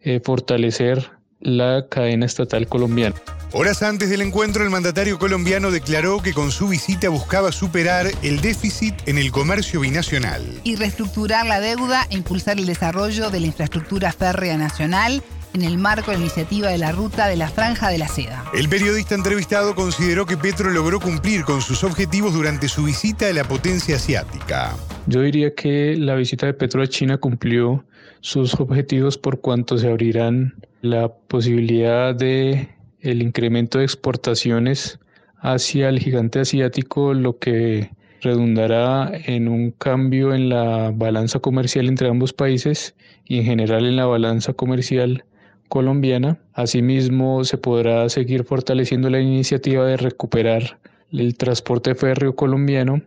eh, 0.00 0.18
fortalecer 0.18 1.12
la 1.42 1.86
cadena 1.88 2.26
estatal 2.26 2.66
colombiana. 2.66 3.14
Horas 3.54 3.82
antes 3.82 4.08
del 4.08 4.22
encuentro, 4.22 4.64
el 4.64 4.70
mandatario 4.70 5.18
colombiano 5.18 5.70
declaró 5.70 6.22
que 6.22 6.32
con 6.32 6.50
su 6.50 6.68
visita 6.68 7.10
buscaba 7.10 7.52
superar 7.52 8.10
el 8.22 8.40
déficit 8.40 8.94
en 9.06 9.18
el 9.18 9.30
comercio 9.30 9.80
binacional. 9.80 10.42
Y 10.64 10.76
reestructurar 10.76 11.44
la 11.44 11.60
deuda 11.60 12.06
e 12.08 12.14
impulsar 12.14 12.58
el 12.58 12.64
desarrollo 12.64 13.28
de 13.28 13.40
la 13.40 13.46
infraestructura 13.48 14.10
férrea 14.12 14.56
nacional 14.56 15.22
en 15.52 15.62
el 15.62 15.76
marco 15.76 16.10
de 16.10 16.16
la 16.16 16.22
iniciativa 16.22 16.70
de 16.70 16.78
la 16.78 16.92
ruta 16.92 17.26
de 17.28 17.36
la 17.36 17.48
Franja 17.48 17.90
de 17.90 17.98
la 17.98 18.08
Seda. 18.08 18.44
El 18.54 18.70
periodista 18.70 19.14
entrevistado 19.14 19.74
consideró 19.74 20.24
que 20.24 20.38
Petro 20.38 20.70
logró 20.70 20.98
cumplir 20.98 21.44
con 21.44 21.60
sus 21.60 21.84
objetivos 21.84 22.32
durante 22.32 22.68
su 22.68 22.84
visita 22.84 23.28
a 23.28 23.32
la 23.34 23.44
potencia 23.44 23.96
asiática. 23.96 24.74
Yo 25.06 25.20
diría 25.20 25.54
que 25.54 25.94
la 25.98 26.14
visita 26.14 26.46
de 26.46 26.54
Petro 26.54 26.82
a 26.82 26.86
China 26.86 27.18
cumplió 27.18 27.84
sus 28.22 28.58
objetivos 28.58 29.18
por 29.18 29.40
cuanto 29.40 29.76
se 29.76 29.90
abrirán 29.90 30.54
la 30.80 31.12
posibilidad 31.12 32.14
de 32.14 32.68
el 33.00 33.20
incremento 33.20 33.78
de 33.78 33.84
exportaciones 33.84 35.00
hacia 35.38 35.88
el 35.88 35.98
gigante 35.98 36.38
asiático, 36.38 37.14
lo 37.14 37.38
que 37.38 37.90
redundará 38.20 39.10
en 39.26 39.48
un 39.48 39.72
cambio 39.72 40.32
en 40.32 40.48
la 40.48 40.92
balanza 40.94 41.40
comercial 41.40 41.88
entre 41.88 42.08
ambos 42.08 42.32
países 42.32 42.94
y 43.24 43.38
en 43.38 43.44
general 43.44 43.84
en 43.86 43.96
la 43.96 44.06
balanza 44.06 44.52
comercial 44.52 45.24
colombiana. 45.68 46.38
Asimismo, 46.52 47.42
se 47.42 47.58
podrá 47.58 48.08
seguir 48.08 48.44
fortaleciendo 48.44 49.10
la 49.10 49.20
iniciativa 49.20 49.84
de 49.84 49.96
recuperar 49.96 50.78
el 51.10 51.36
transporte 51.36 51.96
férreo 51.96 52.36
colombiano 52.36 53.02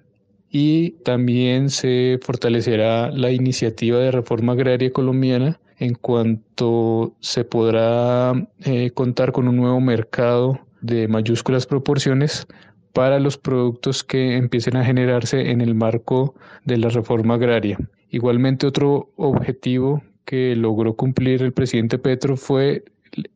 y 0.57 0.91
también 1.03 1.69
se 1.69 2.17
fortalecerá 2.21 3.12
la 3.12 3.29
iniciativa 3.29 4.00
de 4.00 4.09
reforma 4.09 4.53
agraria 4.53 4.89
colombiana 4.89 5.59
en 5.79 5.95
cuanto 5.95 7.13
se 7.19 7.43
podrá 7.43 8.31
eh, 8.63 8.91
contar 8.91 9.33
con 9.33 9.50
un 9.50 9.57
nuevo 9.57 9.81
mercado 9.81 10.57
de 10.79 11.09
mayúsculas 11.09 11.65
proporciones 11.65 12.47
para 12.93 13.19
los 13.19 13.38
productos 13.38 14.01
que 14.05 14.38
empiecen 14.38 14.77
a 14.77 14.85
generarse 14.85 15.51
en 15.51 15.59
el 15.59 15.75
marco 15.75 16.35
de 16.63 16.77
la 16.77 16.88
reforma 16.88 17.33
agraria. 17.33 17.77
Igualmente 18.09 18.65
otro 18.65 19.12
objetivo 19.17 20.03
que 20.24 20.55
logró 20.55 20.95
cumplir 20.95 21.41
el 21.43 21.51
presidente 21.51 22.00
Petro 22.00 22.38
fue 22.38 22.85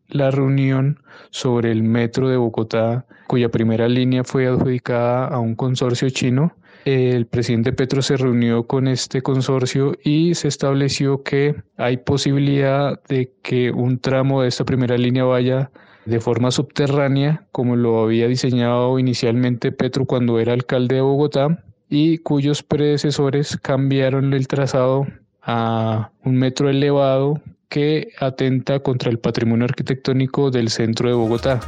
la 0.08 0.32
reunión 0.32 1.02
sobre 1.32 1.74
el 1.74 1.84
metro 1.84 2.30
de 2.30 2.38
Bogotá, 2.38 3.06
cuya 3.28 3.50
primera 3.50 3.90
línea 3.90 4.24
fue 4.24 4.48
adjudicada 4.48 5.28
a 5.28 5.40
un 5.40 5.56
consorcio 5.56 6.10
chino. 6.12 6.54
El 6.86 7.26
presidente 7.28 7.74
Petro 7.74 8.02
se 8.02 8.18
reunió 8.18 8.66
con 8.66 8.88
este 8.88 9.22
consorcio 9.22 9.96
y 10.04 10.36
se 10.36 10.48
estableció 10.48 11.24
que 11.24 11.56
hay 11.78 11.98
posibilidad 11.98 13.02
de 13.08 13.34
que 13.44 13.72
un 13.72 14.00
tramo 14.00 14.42
de 14.42 14.48
esta 14.48 14.66
primera 14.66 14.98
línea 14.98 15.24
vaya 15.24 15.72
de 16.06 16.20
forma 16.20 16.52
subterránea, 16.52 17.46
como 17.52 17.76
lo 17.76 18.02
había 18.02 18.28
diseñado 18.28 18.98
inicialmente 18.98 19.72
Petro 19.72 20.06
cuando 20.06 20.40
era 20.40 20.54
alcalde 20.54 20.96
de 20.96 21.02
Bogotá, 21.02 21.64
y 21.90 22.20
cuyos 22.20 22.64
predecesores 22.64 23.58
cambiaron 23.58 24.34
el 24.34 24.48
trazado 24.48 25.06
a 25.42 26.12
un 26.24 26.36
metro 26.36 26.70
elevado 26.70 27.42
que 27.68 28.10
atenta 28.20 28.80
contra 28.80 29.12
el 29.12 29.20
patrimonio 29.20 29.66
arquitectónico 29.66 30.50
del 30.50 30.70
centro 30.70 31.10
de 31.10 31.16
Bogotá. 31.16 31.60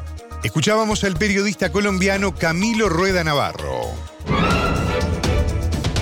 Escuchábamos 0.44 1.04
al 1.04 1.16
periodista 1.16 1.72
colombiano 1.72 2.34
Camilo 2.34 2.90
Rueda 2.90 3.24
Navarro. 3.24 3.82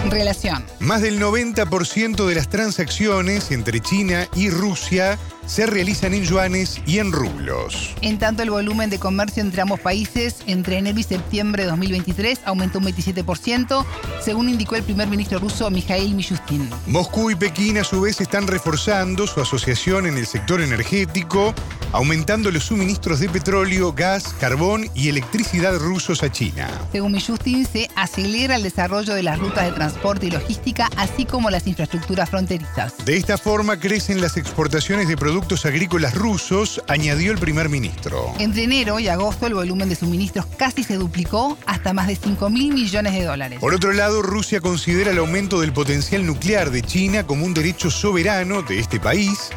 Relación. 0.08 0.64
Más 0.80 1.02
del 1.02 1.20
90% 1.20 2.26
de 2.26 2.36
las 2.36 2.50
transacciones 2.50 3.52
entre 3.52 3.82
China 3.82 4.28
y 4.36 4.50
Rusia 4.50 5.20
se 5.50 5.66
realizan 5.66 6.14
en 6.14 6.24
yuanes 6.24 6.80
y 6.86 7.00
en 7.00 7.12
rublos. 7.12 7.96
En 8.02 8.20
tanto, 8.20 8.44
el 8.44 8.52
volumen 8.52 8.92
de 8.92 9.00
comercio 9.00 9.42
entre 9.42 9.64
ambos 9.64 9.80
países 9.80 10.38
entre 10.46 10.78
enero 10.78 11.00
y 11.00 11.04
septiembre 11.04 11.64
de 11.64 11.70
2023 11.70 12.42
aumentó 12.46 12.78
un 12.78 12.86
27%, 12.86 13.84
según 14.22 14.48
indicó 14.48 14.76
el 14.76 14.84
primer 14.84 15.08
ministro 15.08 15.40
ruso 15.40 15.70
Mikhail 15.72 16.14
Mishustin. 16.14 16.70
Moscú 16.86 17.32
y 17.32 17.36
Pekín 17.36 17.80
a 17.80 17.84
su 17.84 18.02
vez 18.02 18.22
están 18.22 18.46
reforzando 18.46 19.26
su 19.26 19.42
asociación 19.42 20.06
en 20.06 20.18
el 20.18 20.28
sector 20.28 20.62
energético, 20.62 21.56
aumentando 21.94 22.52
los 22.52 22.66
suministros 22.66 23.20
de 23.20 23.30
petróleo, 23.30 23.92
gas, 23.92 24.36
carbón 24.40 24.88
y 24.94 25.10
electricidad 25.10 25.76
rusos 25.80 26.22
a 26.22 26.32
China. 26.32 26.70
Según 26.92 27.14
Mishustin, 27.14 27.66
se 27.66 27.90
acelera 27.96 28.56
el 28.56 28.62
desarrollo 28.62 29.16
de 29.16 29.24
las 29.24 29.40
rutas 29.40 29.66
de 29.66 29.72
transporte 29.72 30.28
y 30.28 30.32
logística, 30.32 30.90
así 30.96 31.26
como 31.26 31.50
las 31.50 31.66
infraestructuras 31.66 32.30
fronterizas. 32.30 32.94
De 33.04 33.18
esta 33.18 33.40
forma 33.40 33.80
crecen 33.80 34.22
las 34.22 34.38
exportaciones 34.38 35.08
de 35.08 35.18
productos 35.18 35.39
productos 35.40 35.66
agrícolas 35.66 36.16
rusos, 36.16 36.84
añadió 36.90 37.32
el 37.32 37.38
primer 37.38 37.70
ministro. 37.70 38.34
Entre 38.40 38.66
enero 38.66 39.00
y 39.00 39.08
agosto 39.08 39.48
el 39.48 39.54
volumen 39.54 39.88
de 39.88 39.96
suministros 39.96 40.46
casi 40.58 40.84
se 40.84 40.96
duplicó 40.96 41.58
hasta 41.66 41.94
más 41.94 42.08
de 42.08 42.18
5 42.18 42.50
mil 42.50 42.74
millones 42.74 43.14
de 43.14 43.24
dólares. 43.24 43.60
Por 43.62 43.74
otro 43.74 43.94
lado, 43.94 44.22
Rusia 44.22 44.60
considera 44.60 45.12
el 45.12 45.18
aumento 45.18 45.62
del 45.62 45.72
potencial 45.72 46.26
nuclear 46.26 46.72
de 46.72 46.82
China 46.82 47.26
como 47.26 47.46
un 47.46 47.54
derecho 47.54 47.90
soberano 47.90 48.64
de 48.64 48.80
este 48.80 49.00
país 49.00 49.50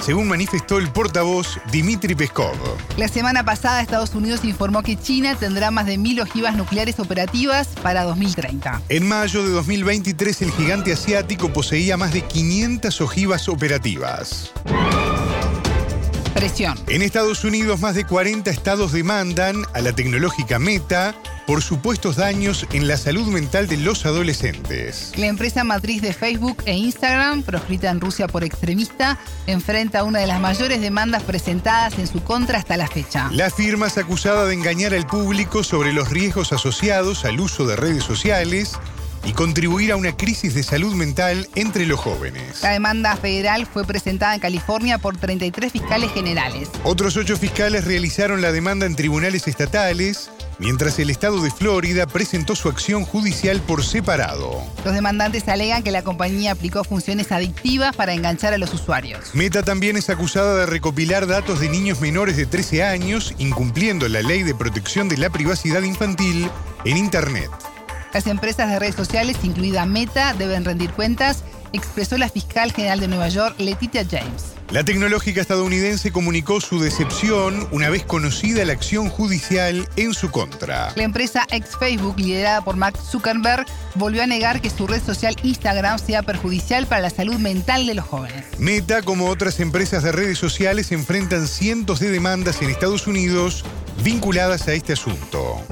según 0.00 0.28
manifestó 0.28 0.78
el 0.78 0.90
portavoz 0.90 1.58
Dmitry 1.72 2.14
Peskov. 2.14 2.56
La 2.96 3.08
semana 3.08 3.44
pasada 3.44 3.80
Estados 3.82 4.14
Unidos 4.14 4.44
informó 4.44 4.82
que 4.82 4.96
China 4.96 5.34
tendrá 5.34 5.70
más 5.70 5.86
de 5.86 5.98
mil 5.98 6.20
ojivas 6.20 6.56
nucleares 6.56 7.00
operativas 7.00 7.68
para 7.82 8.04
2030. 8.04 8.82
En 8.88 9.08
mayo 9.08 9.42
de 9.42 9.50
2023 9.50 10.42
el 10.42 10.52
gigante 10.52 10.92
asiático 10.92 11.52
poseía 11.52 11.96
más 11.96 12.12
de 12.12 12.22
500 12.22 13.00
ojivas 13.00 13.48
operativas. 13.48 14.52
En 16.86 17.02
Estados 17.02 17.42
Unidos, 17.42 17.80
más 17.80 17.96
de 17.96 18.04
40 18.04 18.48
estados 18.48 18.92
demandan 18.92 19.64
a 19.74 19.80
la 19.80 19.92
tecnológica 19.92 20.60
Meta 20.60 21.16
por 21.48 21.62
supuestos 21.62 22.14
daños 22.14 22.64
en 22.72 22.86
la 22.86 22.96
salud 22.96 23.26
mental 23.26 23.66
de 23.66 23.76
los 23.76 24.06
adolescentes. 24.06 25.12
La 25.16 25.26
empresa 25.26 25.64
matriz 25.64 26.00
de 26.00 26.12
Facebook 26.12 26.62
e 26.64 26.74
Instagram, 26.74 27.42
proscrita 27.42 27.90
en 27.90 28.00
Rusia 28.00 28.28
por 28.28 28.44
extremista, 28.44 29.18
enfrenta 29.48 30.04
una 30.04 30.20
de 30.20 30.28
las 30.28 30.38
mayores 30.38 30.80
demandas 30.80 31.24
presentadas 31.24 31.98
en 31.98 32.06
su 32.06 32.22
contra 32.22 32.58
hasta 32.58 32.76
la 32.76 32.86
fecha. 32.86 33.28
La 33.32 33.50
firma 33.50 33.88
es 33.88 33.98
acusada 33.98 34.44
de 34.44 34.54
engañar 34.54 34.94
al 34.94 35.08
público 35.08 35.64
sobre 35.64 35.92
los 35.92 36.08
riesgos 36.10 36.52
asociados 36.52 37.24
al 37.24 37.40
uso 37.40 37.66
de 37.66 37.74
redes 37.74 38.04
sociales 38.04 38.78
y 39.28 39.32
contribuir 39.34 39.92
a 39.92 39.96
una 39.96 40.16
crisis 40.16 40.54
de 40.54 40.62
salud 40.62 40.94
mental 40.94 41.48
entre 41.54 41.84
los 41.84 42.00
jóvenes. 42.00 42.62
La 42.62 42.70
demanda 42.70 43.14
federal 43.14 43.66
fue 43.66 43.84
presentada 43.84 44.34
en 44.34 44.40
California 44.40 44.96
por 44.96 45.18
33 45.18 45.70
fiscales 45.70 46.10
generales. 46.12 46.70
Otros 46.82 47.14
ocho 47.18 47.36
fiscales 47.36 47.84
realizaron 47.84 48.40
la 48.40 48.52
demanda 48.52 48.86
en 48.86 48.96
tribunales 48.96 49.46
estatales, 49.46 50.30
mientras 50.58 50.98
el 50.98 51.10
estado 51.10 51.42
de 51.42 51.50
Florida 51.50 52.06
presentó 52.06 52.56
su 52.56 52.70
acción 52.70 53.04
judicial 53.04 53.60
por 53.60 53.84
separado. 53.84 54.62
Los 54.82 54.94
demandantes 54.94 55.46
alegan 55.46 55.82
que 55.82 55.90
la 55.90 56.02
compañía 56.02 56.52
aplicó 56.52 56.82
funciones 56.82 57.30
adictivas 57.30 57.94
para 57.94 58.14
enganchar 58.14 58.54
a 58.54 58.58
los 58.58 58.72
usuarios. 58.72 59.34
Meta 59.34 59.62
también 59.62 59.98
es 59.98 60.08
acusada 60.08 60.56
de 60.56 60.64
recopilar 60.64 61.26
datos 61.26 61.60
de 61.60 61.68
niños 61.68 62.00
menores 62.00 62.38
de 62.38 62.46
13 62.46 62.82
años, 62.82 63.34
incumpliendo 63.36 64.08
la 64.08 64.22
ley 64.22 64.42
de 64.42 64.54
protección 64.54 65.10
de 65.10 65.18
la 65.18 65.28
privacidad 65.28 65.82
infantil 65.82 66.50
en 66.86 66.96
Internet. 66.96 67.50
Las 68.12 68.26
empresas 68.26 68.70
de 68.70 68.78
redes 68.78 68.94
sociales, 68.94 69.36
incluida 69.42 69.84
Meta, 69.84 70.32
deben 70.34 70.64
rendir 70.64 70.90
cuentas, 70.92 71.44
expresó 71.72 72.16
la 72.16 72.28
fiscal 72.28 72.72
general 72.72 73.00
de 73.00 73.08
Nueva 73.08 73.28
York, 73.28 73.56
Letitia 73.58 74.06
James. 74.10 74.54
La 74.70 74.84
tecnológica 74.84 75.40
estadounidense 75.40 76.12
comunicó 76.12 76.60
su 76.60 76.78
decepción 76.78 77.66
una 77.70 77.88
vez 77.88 78.04
conocida 78.04 78.64
la 78.66 78.74
acción 78.74 79.08
judicial 79.08 79.88
en 79.96 80.12
su 80.12 80.30
contra. 80.30 80.92
La 80.94 81.04
empresa 81.04 81.46
ex 81.50 81.76
Facebook, 81.78 82.18
liderada 82.18 82.62
por 82.62 82.76
Mark 82.76 82.98
Zuckerberg, 82.98 83.64
volvió 83.94 84.22
a 84.22 84.26
negar 84.26 84.60
que 84.60 84.68
su 84.68 84.86
red 84.86 85.02
social 85.02 85.36
Instagram 85.42 85.98
sea 85.98 86.22
perjudicial 86.22 86.86
para 86.86 87.00
la 87.00 87.10
salud 87.10 87.36
mental 87.36 87.86
de 87.86 87.94
los 87.94 88.04
jóvenes. 88.04 88.44
Meta, 88.58 89.00
como 89.00 89.28
otras 89.28 89.58
empresas 89.60 90.02
de 90.02 90.12
redes 90.12 90.38
sociales, 90.38 90.92
enfrentan 90.92 91.48
cientos 91.48 92.00
de 92.00 92.10
demandas 92.10 92.60
en 92.60 92.68
Estados 92.68 93.06
Unidos 93.06 93.64
vinculadas 94.02 94.68
a 94.68 94.74
este 94.74 94.92
asunto 94.92 95.64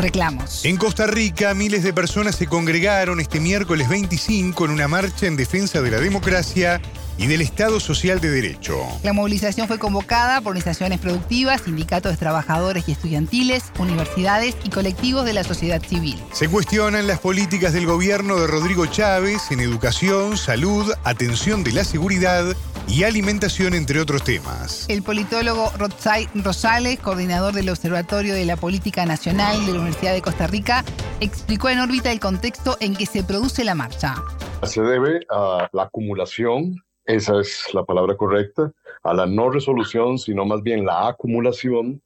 reclamos. 0.00 0.64
En 0.64 0.76
Costa 0.76 1.06
Rica, 1.06 1.54
miles 1.54 1.82
de 1.82 1.92
personas 1.92 2.36
se 2.36 2.46
congregaron 2.46 3.20
este 3.20 3.40
miércoles 3.40 3.88
25 3.88 4.64
en 4.64 4.70
una 4.70 4.88
marcha 4.88 5.26
en 5.26 5.36
defensa 5.36 5.80
de 5.82 5.90
la 5.90 5.98
democracia 5.98 6.80
y 7.18 7.26
del 7.26 7.40
Estado 7.40 7.80
Social 7.80 8.20
de 8.20 8.30
Derecho. 8.30 8.76
La 9.02 9.12
movilización 9.12 9.66
fue 9.66 9.78
convocada 9.78 10.40
por 10.40 10.50
organizaciones 10.50 11.00
productivas, 11.00 11.62
sindicatos 11.62 12.12
de 12.12 12.18
trabajadores 12.18 12.88
y 12.88 12.92
estudiantiles, 12.92 13.64
universidades 13.78 14.54
y 14.64 14.70
colectivos 14.70 15.24
de 15.24 15.32
la 15.32 15.44
sociedad 15.44 15.82
civil. 15.82 16.18
Se 16.32 16.48
cuestionan 16.48 17.06
las 17.06 17.18
políticas 17.18 17.72
del 17.72 17.86
gobierno 17.86 18.36
de 18.36 18.46
Rodrigo 18.46 18.86
Chávez 18.86 19.50
en 19.50 19.60
educación, 19.60 20.36
salud, 20.36 20.92
atención 21.04 21.64
de 21.64 21.72
la 21.72 21.84
seguridad 21.84 22.44
y 22.88 23.04
alimentación, 23.04 23.74
entre 23.74 24.00
otros 24.00 24.22
temas. 24.22 24.86
El 24.88 25.02
politólogo 25.02 25.70
Rotzai 25.78 26.28
Rosales, 26.34 26.98
coordinador 27.00 27.54
del 27.54 27.68
Observatorio 27.68 28.34
de 28.34 28.44
la 28.44 28.56
Política 28.56 29.04
Nacional 29.06 29.64
de 29.66 29.72
la 29.72 29.78
Universidad 29.80 30.14
de 30.14 30.22
Costa 30.22 30.46
Rica, 30.46 30.84
explicó 31.20 31.68
en 31.68 31.80
órbita 31.80 32.12
el 32.12 32.20
contexto 32.20 32.76
en 32.80 32.94
que 32.94 33.06
se 33.06 33.22
produce 33.22 33.64
la 33.64 33.74
marcha. 33.74 34.14
Se 34.62 34.82
debe 34.82 35.20
a 35.30 35.68
la 35.72 35.82
acumulación, 35.84 36.76
esa 37.04 37.40
es 37.40 37.64
la 37.72 37.84
palabra 37.84 38.16
correcta, 38.16 38.72
a 39.02 39.14
la 39.14 39.26
no 39.26 39.50
resolución, 39.50 40.18
sino 40.18 40.44
más 40.44 40.62
bien 40.62 40.84
la 40.84 41.08
acumulación 41.08 42.02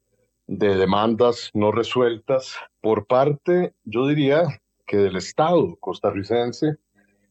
de 0.47 0.75
demandas 0.75 1.49
no 1.53 1.71
resueltas 1.71 2.55
por 2.81 3.05
parte, 3.05 3.73
yo 3.83 4.07
diría, 4.07 4.43
que 4.85 4.97
del 4.97 5.15
Estado 5.15 5.77
costarricense 5.79 6.75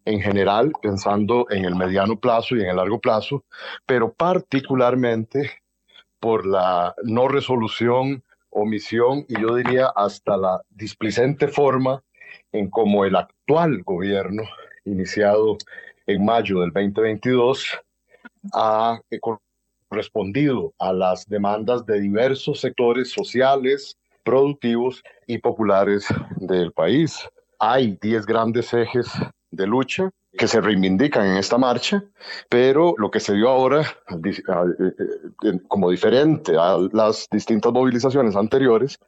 en 0.05 0.21
general, 0.21 0.73
pensando 0.81 1.47
en 1.51 1.65
el 1.65 1.75
mediano 1.75 2.19
plazo 2.19 2.57
y 2.57 2.63
en 2.63 2.69
el 2.69 2.77
largo 2.77 3.01
plazo, 3.01 3.45
pero 3.87 4.13
particularmente 4.13 5.51
por 6.19 6.47
la 6.47 6.95
no 7.05 7.29
resolución, 7.29 8.23
omisión 8.51 9.25
y 9.29 9.41
yo 9.41 9.55
diría 9.55 9.87
hasta 9.95 10.37
la 10.37 10.61
displicente 10.71 11.49
forma 11.49 12.03
en 12.53 12.69
cómo 12.69 13.05
el 13.05 13.17
actual 13.17 13.83
gobierno, 13.83 14.43
iniciado 14.85 15.57
en 16.07 16.25
mayo 16.25 16.61
del 16.61 16.73
2022, 16.73 17.67
ha 18.53 19.01
respondido 19.91 20.73
a 20.79 20.93
las 20.93 21.27
demandas 21.29 21.85
de 21.87 22.01
diversos 22.01 22.61
sectores 22.61 23.11
sociales, 23.11 23.97
productivos 24.25 25.03
y 25.27 25.39
populares 25.39 26.07
del 26.37 26.73
país. 26.73 27.29
Hay 27.59 27.99
10 28.01 28.27
grandes 28.27 28.73
ejes 28.73 29.09
de 29.51 29.67
lucha 29.67 30.11
que 30.37 30.47
se 30.47 30.61
reivindican 30.61 31.27
en 31.27 31.37
esta 31.37 31.59
marcha, 31.59 32.05
pero 32.49 32.95
lo 32.97 33.11
que 33.11 33.21
se 33.21 33.35
dio 33.35 33.49
ahora, 33.49 33.83
eh, 33.83 34.93
eh, 35.45 35.61
como 35.67 35.91
diferente 35.91 36.57
a 36.57 36.79
las 36.93 37.27
distintas 37.31 37.73
movilizaciones 37.73 38.37
anteriores, 38.37 38.99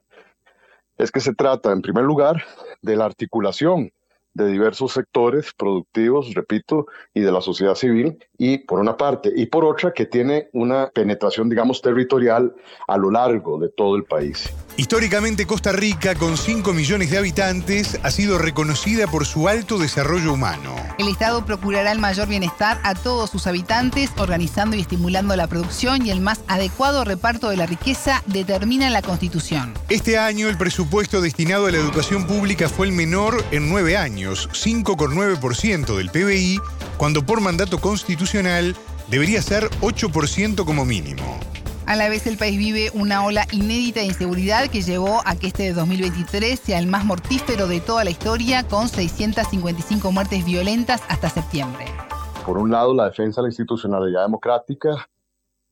es 0.98 1.10
que 1.10 1.20
se 1.20 1.34
trata, 1.34 1.72
en 1.72 1.82
primer 1.82 2.04
lugar, 2.04 2.42
de 2.82 2.96
la 2.96 3.04
articulación 3.04 3.92
de 4.34 4.46
diversos 4.46 4.92
sectores 4.92 5.52
productivos, 5.52 6.32
repito, 6.34 6.86
y 7.12 7.20
de 7.20 7.32
la 7.32 7.40
sociedad 7.40 7.74
civil, 7.74 8.18
y 8.38 8.58
por 8.58 8.80
una 8.80 8.96
parte, 8.96 9.30
y 9.34 9.46
por 9.46 9.64
otra, 9.64 9.92
que 9.92 10.06
tiene 10.06 10.48
una 10.52 10.88
penetración, 10.88 11.48
digamos, 11.48 11.82
territorial 11.82 12.54
a 12.88 12.96
lo 12.96 13.10
largo 13.10 13.58
de 13.58 13.68
todo 13.68 13.96
el 13.96 14.04
país. 14.04 14.50
Históricamente 14.78 15.46
Costa 15.46 15.72
Rica, 15.72 16.14
con 16.14 16.38
5 16.38 16.72
millones 16.72 17.10
de 17.10 17.18
habitantes, 17.18 17.98
ha 18.02 18.10
sido 18.10 18.38
reconocida 18.38 19.06
por 19.06 19.26
su 19.26 19.46
alto 19.46 19.78
desarrollo 19.78 20.32
humano. 20.32 20.74
El 20.98 21.08
Estado 21.08 21.44
procurará 21.44 21.92
el 21.92 21.98
mayor 21.98 22.26
bienestar 22.26 22.80
a 22.82 22.94
todos 22.94 23.28
sus 23.28 23.46
habitantes, 23.46 24.10
organizando 24.16 24.74
y 24.74 24.80
estimulando 24.80 25.36
la 25.36 25.46
producción 25.46 26.06
y 26.06 26.10
el 26.10 26.22
más 26.22 26.40
adecuado 26.48 27.04
reparto 27.04 27.50
de 27.50 27.58
la 27.58 27.66
riqueza, 27.66 28.22
determina 28.26 28.88
la 28.88 29.02
Constitución. 29.02 29.74
Este 29.90 30.16
año 30.16 30.48
el 30.48 30.56
presupuesto 30.56 31.20
destinado 31.20 31.66
a 31.66 31.70
la 31.70 31.78
educación 31.78 32.26
pública 32.26 32.70
fue 32.70 32.86
el 32.86 32.92
menor 32.92 33.44
en 33.50 33.68
nueve 33.68 33.98
años, 33.98 34.48
5,9% 34.52 35.96
del 35.96 36.10
PBI, 36.10 36.60
cuando 36.96 37.26
por 37.26 37.42
mandato 37.42 37.78
constitucional 37.78 38.74
debería 39.08 39.42
ser 39.42 39.68
8% 39.80 40.64
como 40.64 40.86
mínimo. 40.86 41.38
A 41.84 41.96
la 41.96 42.08
vez 42.08 42.26
el 42.28 42.38
país 42.38 42.56
vive 42.56 42.90
una 42.94 43.24
ola 43.24 43.44
inédita 43.50 44.00
de 44.00 44.06
inseguridad 44.06 44.70
que 44.70 44.82
llevó 44.82 45.20
a 45.26 45.34
que 45.34 45.48
este 45.48 45.72
2023 45.72 46.58
sea 46.58 46.78
el 46.78 46.86
más 46.86 47.04
mortífero 47.04 47.66
de 47.66 47.80
toda 47.80 48.04
la 48.04 48.10
historia, 48.10 48.62
con 48.68 48.88
655 48.88 50.12
muertes 50.12 50.44
violentas 50.44 51.02
hasta 51.08 51.28
septiembre. 51.28 51.84
Por 52.46 52.58
un 52.58 52.70
lado, 52.70 52.94
la 52.94 53.06
defensa 53.06 53.40
de 53.40 53.46
la 53.46 53.50
institucionalidad 53.50 54.22
democrática 54.22 55.08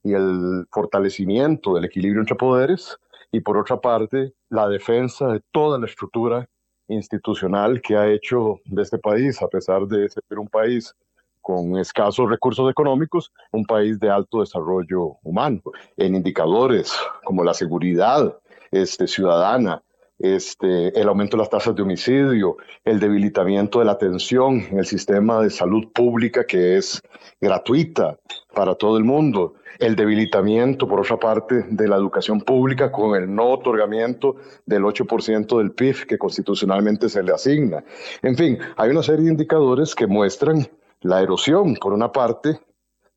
y 0.02 0.12
el 0.14 0.66
fortalecimiento 0.72 1.74
del 1.74 1.84
equilibrio 1.84 2.22
entre 2.22 2.34
poderes, 2.34 2.98
y 3.30 3.40
por 3.40 3.56
otra 3.56 3.80
parte, 3.80 4.34
la 4.48 4.68
defensa 4.68 5.28
de 5.28 5.40
toda 5.52 5.78
la 5.78 5.86
estructura 5.86 6.48
institucional 6.88 7.80
que 7.80 7.96
ha 7.96 8.08
hecho 8.08 8.58
de 8.64 8.82
este 8.82 8.98
país, 8.98 9.40
a 9.40 9.48
pesar 9.48 9.86
de 9.86 10.08
ser 10.08 10.38
un 10.38 10.48
país 10.48 10.92
con 11.40 11.78
escasos 11.78 12.28
recursos 12.28 12.70
económicos, 12.70 13.32
un 13.52 13.64
país 13.64 13.98
de 13.98 14.10
alto 14.10 14.40
desarrollo 14.40 15.16
humano, 15.22 15.62
en 15.96 16.14
indicadores 16.14 16.92
como 17.24 17.44
la 17.44 17.54
seguridad 17.54 18.36
este, 18.70 19.06
ciudadana, 19.06 19.82
este, 20.20 20.98
el 21.00 21.08
aumento 21.08 21.36
de 21.36 21.42
las 21.42 21.50
tasas 21.50 21.74
de 21.74 21.82
homicidio, 21.82 22.56
el 22.84 23.00
debilitamiento 23.00 23.78
de 23.78 23.86
la 23.86 23.92
atención 23.92 24.60
en 24.70 24.78
el 24.78 24.86
sistema 24.86 25.42
de 25.42 25.50
salud 25.50 25.90
pública 25.92 26.44
que 26.44 26.76
es 26.76 27.02
gratuita 27.40 28.18
para 28.54 28.74
todo 28.74 28.98
el 28.98 29.04
mundo, 29.04 29.54
el 29.78 29.96
debilitamiento, 29.96 30.86
por 30.86 31.00
otra 31.00 31.16
parte, 31.18 31.64
de 31.70 31.88
la 31.88 31.96
educación 31.96 32.42
pública 32.42 32.92
con 32.92 33.16
el 33.16 33.34
no 33.34 33.50
otorgamiento 33.50 34.36
del 34.66 34.82
8% 34.82 35.56
del 35.56 35.72
PIB 35.72 36.06
que 36.06 36.18
constitucionalmente 36.18 37.08
se 37.08 37.22
le 37.22 37.32
asigna. 37.32 37.82
En 38.20 38.36
fin, 38.36 38.58
hay 38.76 38.90
una 38.90 39.02
serie 39.02 39.24
de 39.24 39.30
indicadores 39.30 39.94
que 39.94 40.06
muestran 40.06 40.68
la 41.00 41.22
erosión, 41.22 41.76
por 41.76 41.92
una 41.92 42.12
parte, 42.12 42.60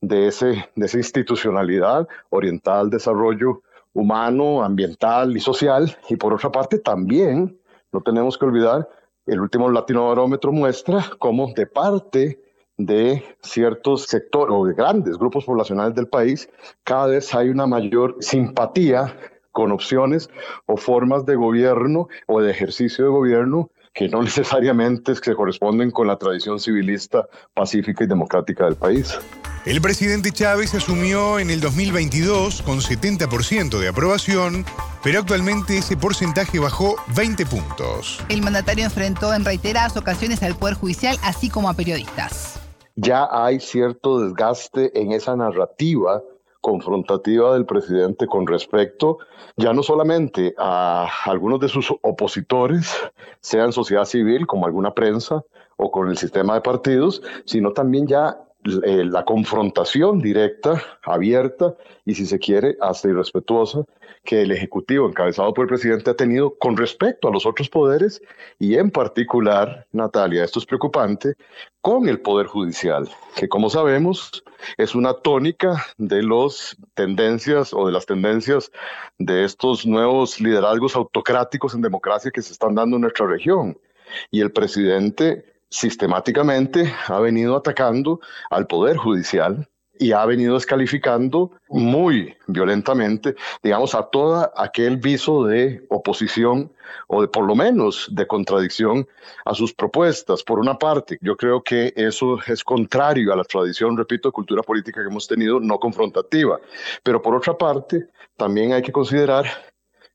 de, 0.01 0.27
ese, 0.27 0.69
de 0.75 0.85
esa 0.85 0.97
institucionalidad 0.97 2.07
orientada 2.29 2.81
al 2.81 2.89
desarrollo 2.89 3.61
humano, 3.93 4.63
ambiental 4.63 5.35
y 5.35 5.39
social, 5.39 5.95
y 6.09 6.17
por 6.17 6.33
otra 6.33 6.51
parte 6.51 6.79
también, 6.79 7.57
no 7.91 8.01
tenemos 8.01 8.37
que 8.37 8.45
olvidar, 8.45 8.89
el 9.25 9.39
último 9.39 9.69
latinobarómetro 9.69 10.51
muestra 10.51 11.05
cómo 11.19 11.53
de 11.53 11.65
parte 11.67 12.39
de 12.77 13.23
ciertos 13.41 14.05
sectores 14.05 14.53
o 14.57 14.65
de 14.65 14.73
grandes 14.73 15.17
grupos 15.17 15.45
poblacionales 15.45 15.95
del 15.95 16.07
país, 16.07 16.49
cada 16.83 17.07
vez 17.07 17.33
hay 17.33 17.49
una 17.49 17.67
mayor 17.67 18.17
simpatía 18.19 19.15
con 19.51 19.71
opciones 19.71 20.29
o 20.65 20.75
formas 20.75 21.25
de 21.25 21.35
gobierno 21.35 22.07
o 22.27 22.41
de 22.41 22.51
ejercicio 22.51 23.05
de 23.05 23.11
gobierno 23.11 23.69
que 23.93 24.09
no 24.09 24.23
necesariamente 24.23 25.15
se 25.15 25.35
corresponden 25.35 25.91
con 25.91 26.07
la 26.07 26.17
tradición 26.17 26.59
civilista, 26.59 27.27
pacífica 27.53 28.03
y 28.03 28.07
democrática 28.07 28.65
del 28.65 28.75
país. 28.75 29.17
El 29.65 29.79
presidente 29.79 30.31
Chávez 30.31 30.73
asumió 30.73 31.39
en 31.39 31.49
el 31.49 31.61
2022 31.61 32.63
con 32.63 32.79
70% 32.79 33.79
de 33.79 33.87
aprobación, 33.87 34.65
pero 35.01 35.19
actualmente 35.19 35.77
ese 35.77 35.95
porcentaje 35.95 36.59
bajó 36.59 36.97
20 37.15 37.45
puntos. 37.45 38.19
El 38.27 38.41
mandatario 38.41 38.83
enfrentó 38.83 39.33
en 39.33 39.45
reiteradas 39.45 39.95
ocasiones 39.95 40.43
al 40.43 40.55
Poder 40.55 40.75
Judicial, 40.75 41.17
así 41.23 41.49
como 41.49 41.69
a 41.69 41.75
periodistas. 41.75 42.59
Ya 42.95 43.27
hay 43.31 43.61
cierto 43.61 44.19
desgaste 44.19 44.99
en 44.99 45.13
esa 45.13 45.35
narrativa 45.37 46.21
confrontativa 46.63 47.53
del 47.53 47.65
presidente 47.65 48.25
con 48.25 48.47
respecto 48.47 49.17
ya 49.57 49.73
no 49.73 49.83
solamente 49.83 50.55
a 50.57 51.09
algunos 51.25 51.59
de 51.59 51.67
sus 51.67 51.93
opositores, 52.01 53.11
sean 53.41 53.73
sociedad 53.73 54.05
civil 54.05 54.47
como 54.47 54.65
alguna 54.65 54.93
prensa 54.93 55.43
o 55.75 55.91
con 55.91 56.07
el 56.07 56.17
sistema 56.17 56.53
de 56.53 56.61
partidos, 56.61 57.21
sino 57.45 57.73
también 57.73 58.07
ya 58.07 58.37
la 58.63 59.25
confrontación 59.25 60.19
directa, 60.19 60.81
abierta 61.03 61.75
y 62.05 62.15
si 62.15 62.25
se 62.25 62.39
quiere 62.39 62.77
hasta 62.81 63.09
irrespetuosa 63.09 63.83
que 64.23 64.41
el 64.41 64.51
Ejecutivo 64.51 65.07
encabezado 65.07 65.53
por 65.53 65.63
el 65.63 65.69
presidente 65.69 66.09
ha 66.09 66.15
tenido 66.15 66.57
con 66.57 66.77
respecto 66.77 67.27
a 67.27 67.31
los 67.31 67.45
otros 67.45 67.69
poderes 67.69 68.21
y 68.57 68.75
en 68.75 68.89
particular, 68.89 69.85
Natalia, 69.91 70.43
esto 70.43 70.59
es 70.59 70.65
preocupante, 70.65 71.35
con 71.81 72.07
el 72.07 72.21
Poder 72.21 72.47
Judicial, 72.47 73.09
que 73.35 73.49
como 73.49 73.69
sabemos 73.69 74.43
es 74.77 74.95
una 74.95 75.13
tónica 75.13 75.85
de 75.97 76.23
las 76.23 76.77
tendencias 76.93 77.73
o 77.73 77.85
de 77.85 77.91
las 77.91 78.05
tendencias 78.05 78.71
de 79.17 79.43
estos 79.43 79.85
nuevos 79.85 80.39
liderazgos 80.39 80.95
autocráticos 80.95 81.73
en 81.75 81.81
democracia 81.81 82.31
que 82.31 82.41
se 82.41 82.53
están 82.53 82.75
dando 82.75 82.95
en 82.95 83.01
nuestra 83.01 83.27
región. 83.27 83.77
Y 84.31 84.41
el 84.41 84.51
presidente 84.51 85.52
sistemáticamente 85.73 86.93
ha 87.07 87.19
venido 87.19 87.55
atacando 87.55 88.19
al 88.51 88.67
Poder 88.67 88.95
Judicial 88.95 89.67
y 89.97 90.11
ha 90.11 90.23
venido 90.25 90.53
descalificando 90.53 91.51
muy 91.69 92.35
violentamente, 92.47 93.35
digamos, 93.61 93.95
a 93.95 94.03
todo 94.03 94.51
aquel 94.55 94.97
viso 94.97 95.45
de 95.45 95.83
oposición 95.89 96.71
o 97.07 97.21
de 97.21 97.27
por 97.27 97.45
lo 97.45 97.55
menos 97.55 98.07
de 98.11 98.27
contradicción 98.27 99.07
a 99.45 99.55
sus 99.55 99.73
propuestas. 99.73 100.43
Por 100.43 100.59
una 100.59 100.77
parte, 100.77 101.17
yo 101.21 101.35
creo 101.35 101.63
que 101.63 101.91
eso 101.95 102.39
es 102.45 102.63
contrario 102.63 103.33
a 103.33 103.35
la 103.35 103.43
tradición, 103.43 103.97
repito, 103.97 104.29
de 104.29 104.33
cultura 104.33 104.61
política 104.61 105.01
que 105.01 105.09
hemos 105.09 105.27
tenido, 105.27 105.59
no 105.59 105.79
confrontativa. 105.79 106.59
Pero 107.01 107.21
por 107.21 107.35
otra 107.35 107.57
parte, 107.57 108.07
también 108.37 108.73
hay 108.73 108.81
que 108.83 108.91
considerar 108.91 109.45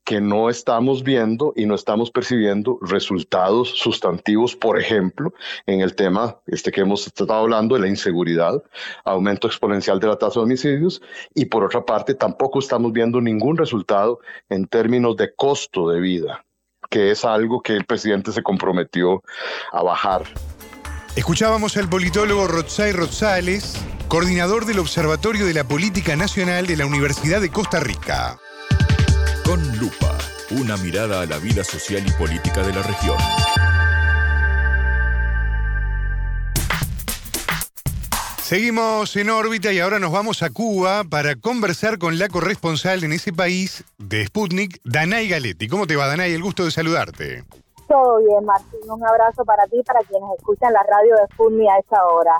que 0.09 0.19
no 0.19 0.49
estamos 0.49 1.03
viendo 1.03 1.53
y 1.55 1.67
no 1.67 1.75
estamos 1.75 2.09
percibiendo 2.09 2.79
resultados 2.81 3.69
sustantivos, 3.69 4.55
por 4.55 4.79
ejemplo, 4.79 5.35
en 5.67 5.81
el 5.81 5.93
tema 5.93 6.35
este 6.47 6.71
que 6.71 6.81
hemos 6.81 7.05
estado 7.05 7.31
hablando 7.31 7.75
de 7.75 7.81
la 7.81 7.89
inseguridad, 7.89 8.59
aumento 9.05 9.45
exponencial 9.45 9.99
de 9.99 10.07
la 10.07 10.17
tasa 10.17 10.39
de 10.39 10.45
homicidios, 10.45 10.99
y 11.35 11.45
por 11.45 11.63
otra 11.63 11.85
parte 11.85 12.15
tampoco 12.15 12.57
estamos 12.57 12.91
viendo 12.91 13.21
ningún 13.21 13.55
resultado 13.55 14.19
en 14.49 14.65
términos 14.65 15.15
de 15.15 15.31
costo 15.35 15.91
de 15.91 15.99
vida, 15.99 16.43
que 16.89 17.11
es 17.11 17.23
algo 17.23 17.61
que 17.61 17.73
el 17.73 17.85
presidente 17.85 18.31
se 18.31 18.41
comprometió 18.41 19.21
a 19.71 19.83
bajar. 19.83 20.23
Escuchábamos 21.15 21.77
al 21.77 21.87
politólogo 21.87 22.47
Rotzai 22.47 22.93
Rosales, 22.93 23.79
coordinador 24.07 24.65
del 24.65 24.79
Observatorio 24.79 25.45
de 25.45 25.53
la 25.53 25.65
Política 25.65 26.15
Nacional 26.15 26.65
de 26.65 26.77
la 26.77 26.87
Universidad 26.87 27.41
de 27.41 27.51
Costa 27.51 27.79
Rica. 27.79 28.39
Con 29.49 29.79
lupa, 29.79 30.15
una 30.51 30.77
mirada 30.77 31.21
a 31.21 31.25
la 31.25 31.39
vida 31.39 31.63
social 31.63 32.03
y 32.07 32.11
política 32.11 32.61
de 32.61 32.71
la 32.71 32.83
región. 32.83 33.17
Seguimos 38.43 39.15
en 39.15 39.31
órbita 39.31 39.73
y 39.73 39.79
ahora 39.79 39.97
nos 39.97 40.11
vamos 40.11 40.43
a 40.43 40.51
Cuba 40.51 41.03
para 41.03 41.35
conversar 41.35 41.97
con 41.97 42.19
la 42.19 42.29
corresponsal 42.29 43.03
en 43.03 43.11
ese 43.11 43.33
país 43.33 43.83
de 43.97 44.23
Sputnik, 44.27 44.81
Danay 44.83 45.27
Galetti. 45.27 45.67
¿Cómo 45.67 45.87
te 45.87 45.95
va, 45.95 46.05
Danay? 46.05 46.31
El 46.31 46.43
gusto 46.43 46.63
de 46.63 46.69
saludarte. 46.69 47.43
Todo 47.87 48.19
bien, 48.19 48.45
Martín. 48.45 48.81
Un 48.87 49.03
abrazo 49.03 49.43
para 49.45 49.63
ti 49.65 49.77
y 49.79 49.83
para 49.83 50.01
quienes 50.01 50.29
escuchan 50.37 50.71
la 50.73 50.83
radio 50.83 51.15
de 51.15 51.33
Sputnik 51.33 51.69
a 51.69 51.79
esta 51.79 52.05
hora. 52.05 52.33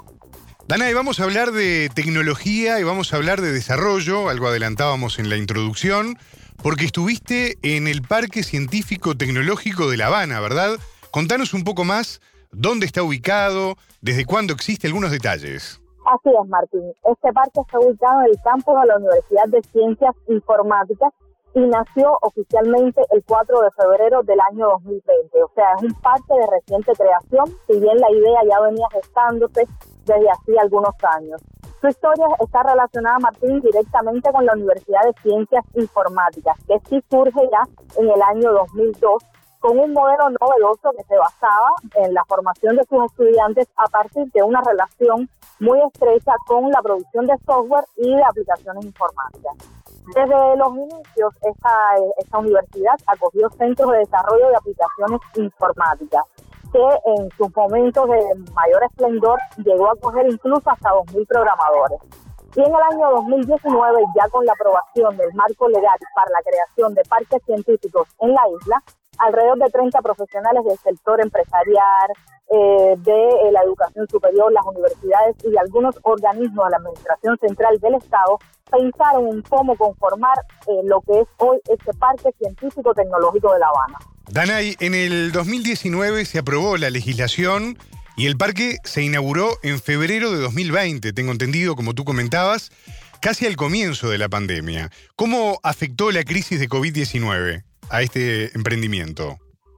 Danay, 0.68 0.94
vamos 0.94 1.20
a 1.20 1.24
hablar 1.24 1.54
de 1.54 1.90
tecnología 1.96 2.80
y 2.80 2.84
vamos 2.84 3.14
a 3.14 3.16
hablar 3.16 3.42
de 3.42 3.52
desarrollo, 3.52 4.30
algo 4.30 4.46
adelantábamos 4.46 5.18
en 5.18 5.32
la 5.32 5.38
introducción 5.38 6.16
porque 6.64 6.86
estuviste 6.86 7.58
en 7.62 7.88
el 7.88 8.02
Parque 8.02 8.44
Científico 8.44 9.16
Tecnológico 9.16 9.90
de 9.90 9.98
La 9.98 10.08
Habana, 10.08 10.40
¿verdad? 10.40 10.72
Contanos 11.12 11.54
un 11.54 11.64
poco 11.64 11.84
más 11.84 12.22
dónde 12.52 12.86
está 12.86 13.04
ubicado, 13.04 13.76
desde 14.02 14.26
cuándo 14.26 14.54
existe, 14.54 14.88
algunos 14.88 15.12
detalles. 15.12 15.82
Así 16.06 16.30
es, 16.30 16.50
Martín. 16.50 16.92
Este 17.04 17.32
parque 17.34 17.62
está 17.62 17.80
ubicado 17.80 18.22
en 18.22 18.32
el 18.32 18.38
campus 18.44 18.76
de 18.82 18.88
la 18.88 18.98
Universidad 18.98 19.46
de 19.48 19.62
Ciencias 19.72 20.16
Informáticas 20.28 21.14
y 21.54 21.62
nació 21.62 22.18
oficialmente 22.22 23.02
el 23.12 23.24
4 23.26 23.62
de 23.62 23.72
febrero 23.72 24.24
del 24.24 24.40
año 24.52 24.68
2020. 24.70 25.44
O 25.44 25.52
sea, 25.56 25.66
es 25.78 25.84
un 25.84 25.94
parque 26.02 26.34
de 26.34 26.48
reciente 26.48 26.92
creación, 26.94 27.46
si 27.68 27.80
bien 27.80 27.98
la 27.98 28.12
idea 28.12 28.40
ya 28.50 28.60
venía 28.62 28.88
gestándose 28.92 29.68
desde 30.06 30.30
hacía 30.30 30.62
algunos 30.62 30.94
años. 31.18 31.42
Su 31.82 31.88
historia 31.88 32.28
está 32.42 32.62
relacionada, 32.64 33.20
Martín, 33.20 33.62
directamente 33.62 34.30
con 34.34 34.46
la 34.46 34.52
Universidad 34.52 35.02
de 35.06 35.14
Ciencias 35.22 35.64
Informáticas, 35.76 36.58
que 36.68 36.78
sí 36.90 37.02
surge 37.10 37.40
ya 37.50 37.64
en 37.98 38.10
el 38.10 38.22
año 38.22 38.52
2002 38.52 39.24
con 39.62 39.80
un 39.80 39.94
modelo 39.94 40.30
novedoso 40.42 40.92
que 40.98 41.04
se 41.06 41.16
basaba 41.18 41.70
en 41.96 42.14
la 42.14 42.26
formación 42.26 42.76
de 42.76 42.84
sus 42.84 43.06
estudiantes 43.06 43.70
a 43.78 43.86
partir 43.86 44.30
de 44.34 44.44
una 44.44 44.62
relación 44.62 45.30
muy 45.62 45.80
estrecha 45.82 46.34
con 46.48 46.70
la 46.70 46.82
producción 46.82 47.26
de 47.26 47.38
software 47.46 47.86
y 47.96 48.14
de 48.14 48.24
aplicaciones 48.24 48.86
informáticas. 48.86 49.54
Desde 50.16 50.58
los 50.58 50.76
inicios, 50.76 51.34
esta, 51.44 51.72
esta 52.18 52.38
universidad 52.40 52.96
acogió 53.08 53.50
centros 53.52 53.92
de 53.92 54.00
desarrollo 54.00 54.50
de 54.50 54.56
aplicaciones 54.56 55.22
informáticas 55.36 56.24
que 56.72 57.12
en 57.18 57.30
sus 57.38 57.56
momentos 57.56 58.08
de 58.10 58.20
mayor 58.54 58.84
esplendor 58.84 59.40
llegó 59.58 59.92
a 59.92 59.96
coger 59.96 60.28
incluso 60.30 60.70
hasta 60.70 60.90
2.000 60.90 61.28
programadores. 61.28 62.00
Y 62.56 62.62
en 62.62 62.68
el 62.68 62.82
año 62.92 63.12
2019, 63.12 64.04
ya 64.16 64.28
con 64.30 64.46
la 64.46 64.54
aprobación 64.54 65.16
del 65.18 65.34
marco 65.34 65.70
legal 65.70 65.98
para 66.16 66.32
la 66.32 66.42
creación 66.42 66.94
de 66.96 67.04
parques 67.08 67.44
científicos 67.46 68.08
en 68.20 68.34
la 68.34 68.42
isla, 68.60 68.84
alrededor 69.20 69.60
de 69.60 69.70
30 69.70 70.02
profesionales 70.02 70.64
del 70.66 70.78
sector 70.80 71.22
empresarial, 71.22 72.10
eh, 72.52 72.96
de 72.98 73.30
eh, 73.30 73.52
la 73.52 73.62
educación 73.62 74.08
superior, 74.08 74.52
las 74.52 74.66
universidades 74.66 75.36
y 75.44 75.56
algunos 75.58 76.00
organismos 76.02 76.66
de 76.66 76.72
la 76.72 76.78
Administración 76.78 77.38
Central 77.38 77.78
del 77.80 77.96
Estado 77.96 78.40
pensaron 78.72 79.28
en 79.28 79.42
cómo 79.44 79.76
conformar 79.76 80.36
eh, 80.68 80.82
lo 80.86 81.02
que 81.02 81.20
es 81.20 81.28
hoy 81.38 81.60
este 81.70 81.94
Parque 81.94 82.32
Científico 82.40 82.94
Tecnológico 82.94 83.54
de 83.54 83.60
La 83.60 83.68
Habana. 83.68 84.00
Danay, 84.32 84.76
en 84.80 84.94
el 84.94 85.32
2019 85.32 86.24
se 86.24 86.38
aprobó 86.38 86.78
la 86.78 86.92
legislación 86.92 87.80
y 88.16 88.28
el 88.28 88.38
parque 88.38 88.78
se 88.84 89.02
inauguró 89.02 89.50
en 89.64 89.80
febrero 89.80 90.30
de 90.30 90.38
2020, 90.38 91.14
tengo 91.14 91.32
entendido, 91.32 91.76
como 91.76 91.96
tú 91.96 92.06
comentabas, 92.06 92.70
casi 93.22 93.48
al 93.48 93.56
comienzo 93.56 94.08
de 94.08 94.20
la 94.20 94.30
pandemia. 94.30 94.92
¿Cómo 95.16 95.58
afectó 95.64 96.12
la 96.12 96.24
crisis 96.24 96.60
de 96.60 96.70
COVID-19 96.70 97.64
a 97.90 98.02
este 98.04 98.56
emprendimiento? 98.56 99.38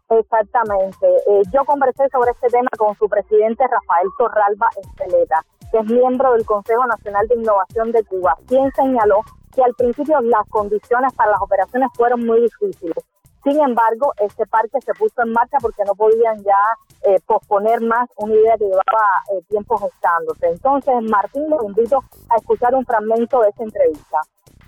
Exactamente. 0.10 1.08
Eh, 1.08 1.44
yo 1.54 1.64
conversé 1.64 2.04
sobre 2.12 2.32
este 2.32 2.50
tema 2.50 2.70
con 2.78 2.94
su 2.98 3.08
presidente 3.08 3.64
Rafael 3.64 4.10
Torralba 4.18 4.68
Esteleta, 4.84 5.46
que 5.72 5.78
es 5.78 5.86
miembro 5.86 6.34
del 6.34 6.46
Consejo 6.46 6.86
Nacional 6.88 7.26
de 7.30 7.36
Innovación 7.36 7.94
de 7.94 8.04
Cuba, 8.04 8.36
quien 8.50 8.70
señaló 8.76 9.22
que 9.56 9.64
al 9.64 9.74
principio 9.76 10.20
las 10.20 10.46
condiciones 10.50 11.14
para 11.14 11.32
las 11.32 11.42
operaciones 11.42 11.88
fueron 11.96 12.26
muy 12.26 12.42
difíciles 12.42 13.06
sin 13.44 13.60
embargo, 13.60 14.14
este 14.24 14.46
parque 14.46 14.78
se 14.86 14.94
puso 14.94 15.24
en 15.24 15.32
marcha 15.32 15.58
porque 15.60 15.84
no 15.86 15.96
podían 15.96 16.38
ya 16.44 17.10
eh, 17.10 17.20
posponer 17.26 17.82
más 17.82 18.08
una 18.18 18.36
idea 18.36 18.56
que 18.58 18.66
llevaba 18.66 19.08
eh, 19.34 19.42
tiempo 19.50 19.78
gestándose. 19.78 20.48
Entonces, 20.48 20.94
Martín, 21.10 21.50
lo 21.50 21.68
invito 21.68 22.04
a 22.30 22.38
escuchar 22.38 22.76
un 22.76 22.86
fragmento 22.86 23.42
de 23.42 23.50
esa 23.50 23.64
entrevista. 23.64 24.18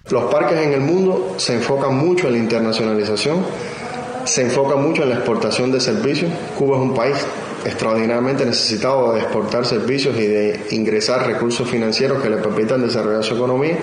Los 0.10 0.26
parques 0.26 0.58
en 0.58 0.74
el 0.74 0.82
mundo 0.82 1.36
se 1.38 1.54
enfocan 1.54 1.96
mucho 1.96 2.28
en 2.28 2.34
la 2.34 2.40
internacionalización, 2.40 3.46
se 4.26 4.42
enfocan 4.42 4.82
mucho 4.82 5.04
en 5.04 5.10
la 5.10 5.16
exportación 5.16 5.72
de 5.72 5.80
servicios. 5.80 6.32
Cuba 6.58 6.78
es 6.78 6.82
un 6.82 6.94
país 6.94 7.28
extraordinariamente 7.66 8.46
necesitado 8.46 9.14
de 9.14 9.22
exportar 9.22 9.66
servicios 9.66 10.18
y 10.18 10.28
de 10.28 10.68
ingresar 10.72 11.26
recursos 11.26 11.70
financieros 11.70 12.22
que 12.22 12.30
le 12.30 12.38
permitan 12.38 12.82
desarrollar 12.82 13.24
su 13.24 13.36
economía 13.36 13.78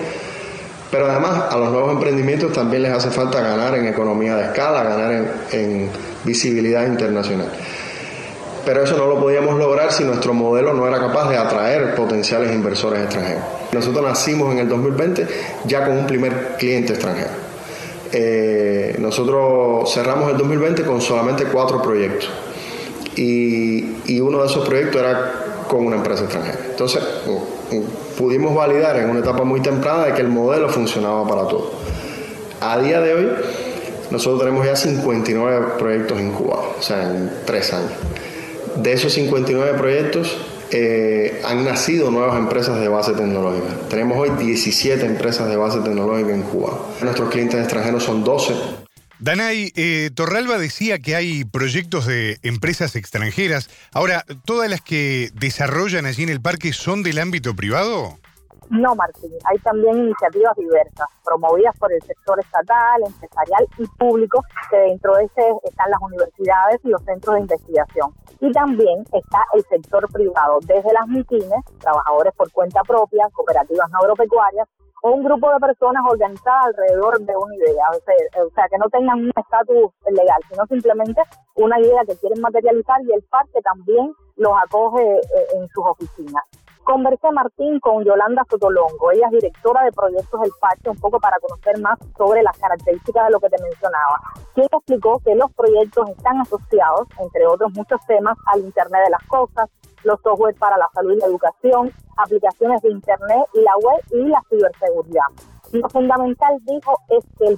pero 0.91 1.09
además 1.09 1.45
a 1.49 1.57
los 1.57 1.71
nuevos 1.71 1.93
emprendimientos 1.93 2.51
también 2.51 2.83
les 2.83 2.91
hace 2.91 3.09
falta 3.09 3.39
ganar 3.41 3.75
en 3.75 3.87
economía 3.87 4.35
de 4.35 4.43
escala, 4.43 4.83
ganar 4.83 5.25
en, 5.51 5.89
visibilidad 6.23 6.85
internacional. 6.85 7.47
Pero 8.63 8.83
eso 8.83 8.95
no 8.95 9.07
lo 9.07 9.19
podíamos 9.19 9.57
lograr 9.57 9.91
si 9.91 10.03
nuestro 10.03 10.35
modelo 10.35 10.73
no 10.73 10.87
era 10.87 10.99
capaz 10.99 11.29
de 11.29 11.37
atraer 11.37 11.95
potenciales 11.95 12.53
inversores 12.53 13.01
extranjeros. 13.01 13.43
Nosotros 13.71 14.05
nacimos 14.05 14.51
en 14.51 14.59
el 14.59 14.69
2020 14.69 15.27
ya 15.65 15.83
con 15.83 15.97
un 15.97 16.05
primer 16.05 16.57
cliente 16.59 16.93
extranjero. 16.93 17.31
Eh, 18.11 18.97
nosotros 18.99 19.91
cerramos 19.91 20.29
el 20.29 20.37
2020 20.37 20.83
con 20.83 21.01
solamente 21.01 21.45
cuatro 21.45 21.81
proyectos 21.81 22.29
y, 23.15 23.95
y 24.05 24.19
uno 24.19 24.41
de 24.41 24.47
esos 24.47 24.67
proyectos 24.67 25.01
era 25.01 25.31
con 25.67 25.85
una 25.85 25.95
empresa 25.95 26.25
extranjera. 26.25 26.59
Entonces, 26.69 27.01
pudimos 28.21 28.53
validar 28.53 28.97
en 28.97 29.09
una 29.09 29.21
etapa 29.21 29.43
muy 29.43 29.61
temprana 29.61 30.05
de 30.05 30.13
que 30.13 30.21
el 30.21 30.27
modelo 30.27 30.69
funcionaba 30.69 31.27
para 31.27 31.47
todos. 31.47 31.71
A 32.59 32.77
día 32.77 33.01
de 33.01 33.15
hoy, 33.15 33.27
nosotros 34.11 34.41
tenemos 34.41 34.63
ya 34.63 34.75
59 34.75 35.65
proyectos 35.79 36.21
incubados, 36.21 36.67
o 36.77 36.81
sea, 36.83 37.09
en 37.09 37.31
tres 37.45 37.73
años. 37.73 37.93
De 38.75 38.93
esos 38.93 39.11
59 39.13 39.75
proyectos, 39.75 40.37
eh, 40.69 41.41
han 41.43 41.65
nacido 41.65 42.11
nuevas 42.11 42.37
empresas 42.37 42.79
de 42.79 42.87
base 42.87 43.13
tecnológica. 43.13 43.73
Tenemos 43.89 44.19
hoy 44.19 44.29
17 44.37 45.03
empresas 45.03 45.49
de 45.49 45.57
base 45.57 45.79
tecnológica 45.79 46.31
en 46.31 46.43
Cuba. 46.43 46.77
Nuestros 47.01 47.29
clientes 47.29 47.59
extranjeros 47.59 48.03
son 48.03 48.23
12. 48.23 48.80
Danay, 49.21 49.71
eh, 49.75 50.09
Torralba 50.15 50.57
decía 50.57 50.97
que 50.97 51.15
hay 51.15 51.45
proyectos 51.45 52.07
de 52.07 52.39
empresas 52.41 52.95
extranjeras. 52.95 53.69
Ahora, 53.93 54.25
¿todas 54.45 54.67
las 54.67 54.81
que 54.81 55.29
desarrollan 55.35 56.07
allí 56.07 56.23
en 56.23 56.29
el 56.29 56.41
parque 56.41 56.73
son 56.73 57.03
del 57.03 57.19
ámbito 57.19 57.55
privado? 57.55 58.17
No, 58.71 58.95
Martín, 58.95 59.31
hay 59.43 59.59
también 59.59 59.95
iniciativas 59.97 60.55
diversas, 60.55 61.05
promovidas 61.23 61.77
por 61.77 61.93
el 61.93 62.01
sector 62.01 62.39
estatal, 62.39 63.03
empresarial 63.05 63.67
y 63.77 63.85
público, 63.99 64.43
que 64.71 64.77
dentro 64.77 65.13
de 65.15 65.25
ese 65.25 65.43
están 65.65 65.91
las 65.91 66.01
universidades 66.01 66.79
y 66.83 66.89
los 66.89 67.03
centros 67.03 67.35
de 67.35 67.41
investigación. 67.41 68.15
Y 68.39 68.51
también 68.53 69.03
está 69.13 69.45
el 69.53 69.63
sector 69.69 70.11
privado, 70.11 70.57
desde 70.65 70.93
las 70.93 71.07
MITINES, 71.07 71.63
trabajadores 71.79 72.33
por 72.35 72.51
cuenta 72.53 72.81
propia, 72.81 73.27
cooperativas 73.33 73.93
agropecuarias, 73.93 74.67
o 75.01 75.11
un 75.11 75.23
grupo 75.23 75.51
de 75.51 75.59
personas 75.59 76.03
organizadas 76.07 76.65
alrededor 76.65 77.19
de 77.19 77.33
una 77.35 77.55
idea, 77.55 77.85
o 78.45 78.49
sea, 78.51 78.67
que 78.69 78.77
no 78.77 78.89
tengan 78.89 79.19
un 79.19 79.31
estatus 79.35 79.91
legal, 80.11 80.39
sino 80.49 80.65
simplemente 80.67 81.21
una 81.55 81.79
idea 81.79 82.01
que 82.07 82.15
quieren 82.17 82.41
materializar 82.41 83.01
y 83.03 83.13
el 83.13 83.23
parque 83.23 83.61
también 83.63 84.13
los 84.35 84.53
acoge 84.63 85.01
eh, 85.01 85.47
en 85.55 85.67
sus 85.69 85.85
oficinas. 85.85 86.43
Conversé, 86.83 87.31
Martín, 87.31 87.79
con 87.79 88.03
Yolanda 88.03 88.43
Sotolongo. 88.49 89.11
Ella 89.11 89.27
es 89.27 89.33
directora 89.33 89.83
de 89.83 89.91
proyectos 89.91 90.41
del 90.41 90.51
parque, 90.59 90.89
un 90.89 90.97
poco 90.97 91.19
para 91.19 91.37
conocer 91.39 91.79
más 91.79 91.97
sobre 92.17 92.41
las 92.41 92.57
características 92.57 93.25
de 93.25 93.31
lo 93.31 93.39
que 93.39 93.49
te 93.49 93.61
mencionaba. 93.61 94.19
Quien 94.55 94.67
explicó 94.71 95.19
que 95.23 95.35
los 95.35 95.51
proyectos 95.53 96.09
están 96.09 96.41
asociados, 96.41 97.07
entre 97.19 97.45
otros 97.45 97.71
muchos 97.75 98.01
temas, 98.07 98.35
al 98.47 98.61
Internet 98.61 99.03
de 99.05 99.11
las 99.11 99.23
Cosas, 99.27 99.69
los 100.03 100.19
software 100.21 100.55
para 100.55 100.77
la 100.77 100.89
salud 100.93 101.13
y 101.13 101.19
la 101.19 101.27
educación, 101.27 101.91
aplicaciones 102.17 102.81
de 102.81 102.89
Internet 102.89 103.45
la 103.53 103.73
web 103.77 103.99
y 104.11 104.29
la 104.29 104.41
ciberseguridad. 104.49 105.25
Lo 105.71 105.89
fundamental, 105.89 106.57
dijo, 106.63 106.99
es 107.09 107.23
que 107.37 107.47
el, 107.47 107.57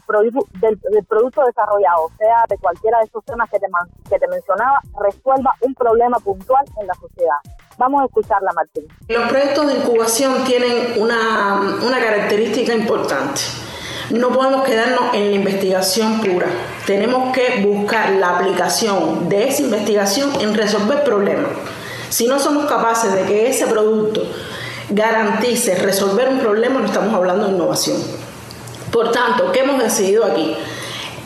producto 1.07 1.41
desarrollado, 1.45 2.11
sea 2.19 2.45
de 2.47 2.57
cualquiera 2.59 2.99
de 2.99 3.05
esos 3.05 3.25
temas 3.25 3.49
que 3.49 3.59
te, 3.59 3.65
que 4.09 4.27
mencionaba, 4.27 4.79
resuelva 5.01 5.51
un 5.61 5.73
problema 5.73 6.17
puntual 6.19 6.63
en 6.79 6.87
la 6.87 6.93
sociedad. 6.93 7.37
Vamos 7.79 8.03
a 8.03 8.05
escucharla, 8.05 8.51
Martín. 8.53 8.85
Los 9.07 9.29
proyectos 9.29 9.65
de 9.65 9.79
incubación 9.79 10.43
tienen 10.43 11.01
una 11.01 11.99
característica 11.99 12.75
importante. 12.75 13.41
No 14.11 14.29
podemos 14.29 14.63
quedarnos 14.63 15.15
en 15.15 15.31
la 15.31 15.35
investigación 15.37 16.19
pura. 16.21 16.45
Tenemos 16.85 17.33
que 17.33 17.63
buscar 17.65 18.11
la 18.11 18.37
aplicación 18.37 19.27
de 19.27 19.47
esa 19.47 19.63
investigación 19.63 20.29
en 20.39 20.53
resolver 20.53 21.03
problemas. 21.03 21.51
Si 22.13 22.27
no 22.27 22.39
somos 22.39 22.67
capaces 22.67 23.11
de 23.11 23.23
que 23.23 23.49
ese 23.49 23.65
producto 23.65 24.21
garantice 24.91 25.73
resolver 25.73 26.29
un 26.29 26.41
problema, 26.41 26.79
no 26.79 26.85
estamos 26.85 27.11
hablando 27.11 27.47
de 27.47 27.53
innovación. 27.53 27.97
Por 28.91 29.11
tanto, 29.11 29.51
¿qué 29.51 29.61
hemos 29.61 29.81
decidido 29.81 30.23
aquí? 30.23 30.55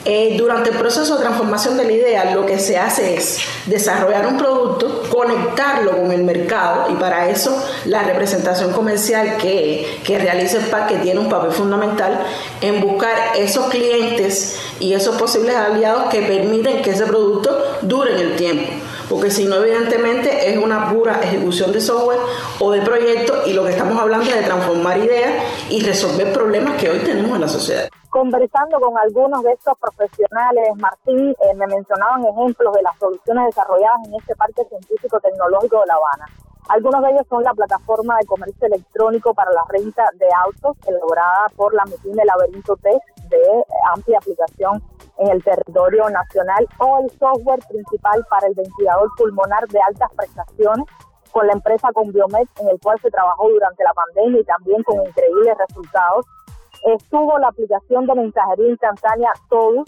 Eh, 0.06 0.36
durante 0.38 0.70
el 0.70 0.78
proceso 0.78 1.18
de 1.18 1.24
transformación 1.24 1.76
de 1.76 1.84
la 1.84 1.92
idea, 1.92 2.34
lo 2.34 2.46
que 2.46 2.58
se 2.58 2.78
hace 2.78 3.16
es 3.16 3.40
desarrollar 3.66 4.28
un 4.28 4.38
producto, 4.38 5.04
conectarlo 5.10 5.98
con 5.98 6.14
el 6.14 6.24
mercado 6.24 6.90
y 6.90 6.94
para 6.94 7.30
eso 7.30 7.62
la 7.84 8.04
representación 8.04 8.72
comercial 8.72 9.36
que, 9.36 10.00
que 10.06 10.18
realiza 10.20 10.60
el 10.60 10.68
parque 10.68 10.96
tiene 11.00 11.20
un 11.20 11.28
papel 11.28 11.52
fundamental 11.52 12.18
en 12.62 12.80
buscar 12.80 13.36
esos 13.36 13.68
clientes 13.68 14.58
y 14.80 14.94
esos 14.94 15.18
posibles 15.18 15.54
aliados 15.54 16.06
que 16.06 16.22
permiten 16.22 16.82
que 16.82 16.92
ese 16.92 17.06
producto 17.06 17.62
dure 17.82 18.14
en 18.14 18.20
el 18.20 18.36
tiempo 18.38 18.72
porque 19.10 19.32
si 19.32 19.46
no, 19.46 19.56
evidentemente 19.56 20.52
es 20.52 20.58
una 20.58 20.90
pura 20.90 21.22
ejecución 21.22 21.72
de 21.72 21.82
software 21.82 22.20
o 22.60 22.72
de 22.72 22.82
proyecto 22.82 23.34
y 23.46 23.54
lo 23.54 23.64
que 23.64 23.72
estamos 23.72 23.98
hablando 23.98 24.30
es 24.30 24.36
de 24.36 24.44
transformar 24.44 24.98
ideas 24.98 25.44
y 25.70 25.84
resolver 25.84 26.34
problemas 26.34 26.80
que 26.80 26.90
hoy 26.90 27.00
tenemos 27.00 27.32
en 27.36 27.42
la 27.42 27.48
sociedad. 27.48 27.90
Conversando 28.10 28.80
con 28.80 28.98
algunos 28.98 29.44
de 29.44 29.52
estos 29.52 29.78
profesionales, 29.80 30.70
Martín, 30.78 31.30
eh, 31.30 31.56
me 31.56 31.68
mencionaban 31.68 32.26
ejemplos 32.26 32.74
de 32.74 32.82
las 32.82 32.98
soluciones 32.98 33.46
desarrolladas 33.48 34.00
en 34.08 34.16
este 34.16 34.36
Parque 34.36 34.64
Científico 34.70 35.20
Tecnológico 35.20 35.82
de 35.82 35.88
La 35.88 35.94
Habana. 35.96 36.26
Algunos 36.70 37.02
de 37.02 37.12
ellos 37.12 37.26
son 37.30 37.44
la 37.44 37.54
plataforma 37.54 38.18
de 38.18 38.26
comercio 38.26 38.68
electrónico 38.68 39.34
para 39.34 39.52
la 39.52 39.64
renta 39.70 40.04
de 40.16 40.28
autos, 40.46 40.76
elaborada 40.86 41.48
por 41.56 41.74
la 41.74 41.86
MITIN 41.86 42.14
de 42.14 42.26
Laberinto 42.26 42.76
Tech, 42.78 43.02
de 43.30 43.64
amplia 43.94 44.18
aplicación 44.18 44.82
en 45.18 45.30
el 45.30 45.44
territorio 45.44 46.10
nacional, 46.10 46.68
o 46.80 47.00
el 47.04 47.10
software 47.18 47.60
principal 47.68 48.26
para 48.30 48.48
el 48.48 48.54
ventilador 48.54 49.10
pulmonar 49.18 49.68
de 49.68 49.80
altas 49.82 50.10
prestaciones 50.16 50.86
con 51.32 51.48
la 51.48 51.54
empresa 51.54 51.90
Conbiomed, 51.94 52.48
en 52.60 52.70
el 52.70 52.80
cual 52.80 53.00
se 53.02 53.12
trabajó 53.12 53.50
durante 53.50 53.84
la 53.84 53.94
pandemia 53.94 54.42
y 54.42 54.44
también 54.44 54.84
con 54.84 55.06
increíbles 55.06 55.58
resultados. 55.68 56.26
Estuvo 56.84 57.38
la 57.40 57.48
aplicación 57.48 58.06
de 58.06 58.16
mensajería 58.16 58.70
instantánea 58.70 59.32
Todos, 59.50 59.86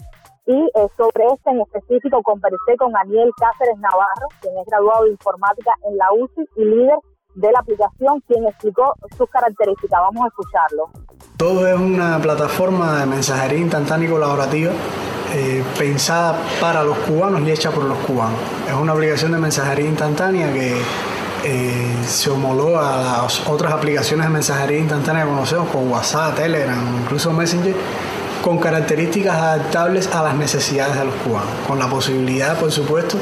y 0.49 0.65
eh, 0.73 0.87
sobre 0.97 1.25
este 1.27 1.51
en 1.51 1.61
específico 1.61 2.23
conversé 2.23 2.75
con 2.79 2.91
Daniel 2.91 3.29
Cáceres 3.37 3.77
Navarro, 3.77 4.27
quien 4.41 4.57
es 4.57 4.65
graduado 4.65 5.03
de 5.03 5.11
informática 5.11 5.71
en 5.83 5.95
la 5.95 6.11
UCI 6.11 6.49
y 6.55 6.65
líder 6.65 6.97
de 7.35 7.51
la 7.51 7.59
aplicación, 7.59 8.21
quien 8.27 8.45
explicó 8.47 8.95
sus 9.17 9.29
características. 9.29 9.99
Vamos 9.99 10.23
a 10.23 10.27
escucharlo. 10.27 10.89
Todo 11.37 11.67
es 11.67 11.79
una 11.79 12.19
plataforma 12.19 12.99
de 12.99 13.05
mensajería 13.05 13.59
instantánea 13.59 14.07
y 14.07 14.11
colaborativa 14.11 14.71
eh, 15.33 15.63
pensada 15.77 16.37
para 16.59 16.83
los 16.83 16.97
cubanos 16.99 17.41
y 17.41 17.51
hecha 17.51 17.71
por 17.71 17.83
los 17.83 17.97
cubanos. 17.99 18.39
Es 18.67 18.73
una 18.73 18.93
aplicación 18.93 19.31
de 19.31 19.37
mensajería 19.37 19.85
instantánea 19.85 20.51
que 20.51 20.81
eh, 21.45 22.03
se 22.05 22.29
homologa 22.29 22.95
a 22.95 23.23
las 23.23 23.47
otras 23.47 23.71
aplicaciones 23.71 24.25
de 24.25 24.33
mensajería 24.33 24.79
instantánea 24.79 25.23
que 25.23 25.29
conocemos 25.29 25.69
como 25.69 25.93
WhatsApp, 25.93 26.35
Telegram, 26.35 27.01
incluso 27.03 27.31
Messenger 27.31 27.75
con 28.41 28.57
características 28.57 29.35
adaptables 29.35 30.07
a 30.07 30.23
las 30.23 30.35
necesidades 30.35 30.97
de 30.97 31.05
los 31.05 31.15
cubanos, 31.15 31.49
con 31.67 31.79
la 31.79 31.87
posibilidad, 31.87 32.57
por 32.59 32.71
supuesto, 32.71 33.17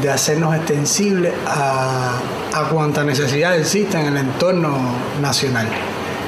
de 0.00 0.10
hacernos 0.10 0.54
extensibles 0.56 1.34
a, 1.46 2.18
a 2.52 2.68
cuanta 2.68 3.04
necesidad 3.04 3.56
exista 3.58 4.00
en 4.00 4.08
el 4.08 4.16
entorno 4.16 4.78
nacional. 5.20 5.68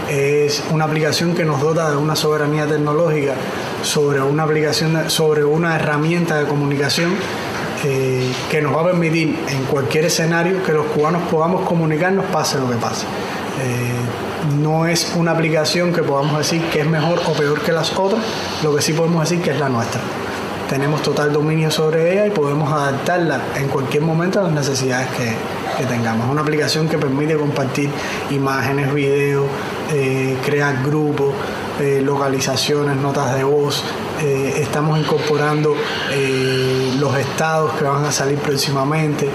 Es 0.08 0.62
una 0.70 0.84
aplicación 0.84 1.34
que 1.34 1.44
nos 1.44 1.60
dota 1.60 1.90
de 1.90 1.96
una 1.96 2.14
soberanía 2.14 2.66
tecnológica 2.66 3.34
sobre 3.82 4.20
una 4.20 4.44
aplicación, 4.44 5.10
sobre 5.10 5.44
una 5.44 5.74
herramienta 5.74 6.38
de 6.38 6.46
comunicación 6.46 7.14
eh, 7.84 8.32
que 8.50 8.62
nos 8.62 8.74
va 8.74 8.80
a 8.80 8.84
permitir 8.84 9.38
en 9.48 9.64
cualquier 9.64 10.06
escenario 10.06 10.62
que 10.62 10.72
los 10.72 10.86
cubanos 10.86 11.22
podamos 11.30 11.68
comunicarnos 11.68 12.24
pase 12.26 12.58
lo 12.58 12.68
que 12.68 12.76
pase. 12.76 13.06
Eh, 13.58 14.58
no 14.60 14.86
es 14.86 15.14
una 15.16 15.32
aplicación 15.32 15.92
que 15.92 16.02
podamos 16.02 16.38
decir 16.38 16.62
que 16.70 16.80
es 16.80 16.86
mejor 16.86 17.20
o 17.26 17.32
peor 17.32 17.60
que 17.60 17.72
las 17.72 17.96
otras, 17.98 18.22
lo 18.62 18.74
que 18.74 18.82
sí 18.82 18.92
podemos 18.92 19.28
decir 19.28 19.42
que 19.42 19.50
es 19.50 19.58
la 19.58 19.68
nuestra. 19.68 20.00
Tenemos 20.68 21.00
total 21.02 21.32
dominio 21.32 21.70
sobre 21.70 22.12
ella 22.12 22.26
y 22.26 22.30
podemos 22.30 22.70
adaptarla 22.72 23.40
en 23.56 23.68
cualquier 23.68 24.02
momento 24.02 24.40
a 24.40 24.44
las 24.44 24.52
necesidades 24.52 25.08
que, 25.10 25.34
tengamos. 25.86 26.24
Es 26.24 26.32
una 26.32 26.40
aplicación 26.40 26.88
que 26.88 26.96
permite 26.96 27.36
compartir 27.36 27.90
imágenes, 28.30 28.94
videos, 28.94 29.46
eh, 29.92 30.34
crear 30.42 30.82
grupos, 30.82 31.34
eh, 31.78 32.00
localizaciones, 32.02 32.96
notas 32.96 33.34
de 33.34 33.44
voz. 33.44 33.84
Estamos 34.18 34.98
incorporando 34.98 35.76
los 36.98 37.18
estados 37.18 37.74
que 37.74 37.84
van 37.84 38.06
a 38.06 38.10
salir 38.10 38.38
próximamente. 38.38 39.28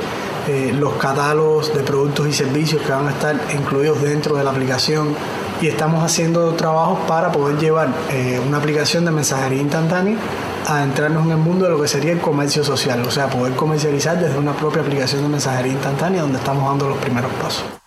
Eh, 0.47 0.73
los 0.73 0.93
catálogos 0.93 1.71
de 1.71 1.83
productos 1.83 2.27
y 2.27 2.33
servicios 2.33 2.81
que 2.81 2.91
van 2.91 3.07
a 3.07 3.11
estar 3.11 3.39
incluidos 3.53 4.01
dentro 4.01 4.35
de 4.35 4.43
la 4.43 4.49
aplicación 4.49 5.15
y 5.61 5.67
estamos 5.67 6.03
haciendo 6.03 6.53
trabajos 6.55 6.97
para 7.07 7.31
poder 7.31 7.59
llevar 7.59 7.89
eh, 8.09 8.41
una 8.47 8.57
aplicación 8.57 9.05
de 9.05 9.11
mensajería 9.11 9.61
instantánea 9.61 10.17
a 10.67 10.83
entrarnos 10.83 11.25
en 11.25 11.31
el 11.31 11.37
mundo 11.37 11.65
de 11.65 11.71
lo 11.71 11.81
que 11.81 11.87
sería 11.87 12.11
el 12.11 12.19
comercio 12.19 12.63
social, 12.63 13.03
o 13.05 13.11
sea, 13.11 13.29
poder 13.29 13.53
comercializar 13.53 14.19
desde 14.19 14.37
una 14.39 14.53
propia 14.53 14.81
aplicación 14.81 15.21
de 15.21 15.29
mensajería 15.29 15.73
instantánea 15.73 16.21
donde 16.21 16.39
estamos 16.39 16.67
dando 16.67 16.89
los 16.89 16.97
primeros 16.97 17.31
pasos. 17.33 17.80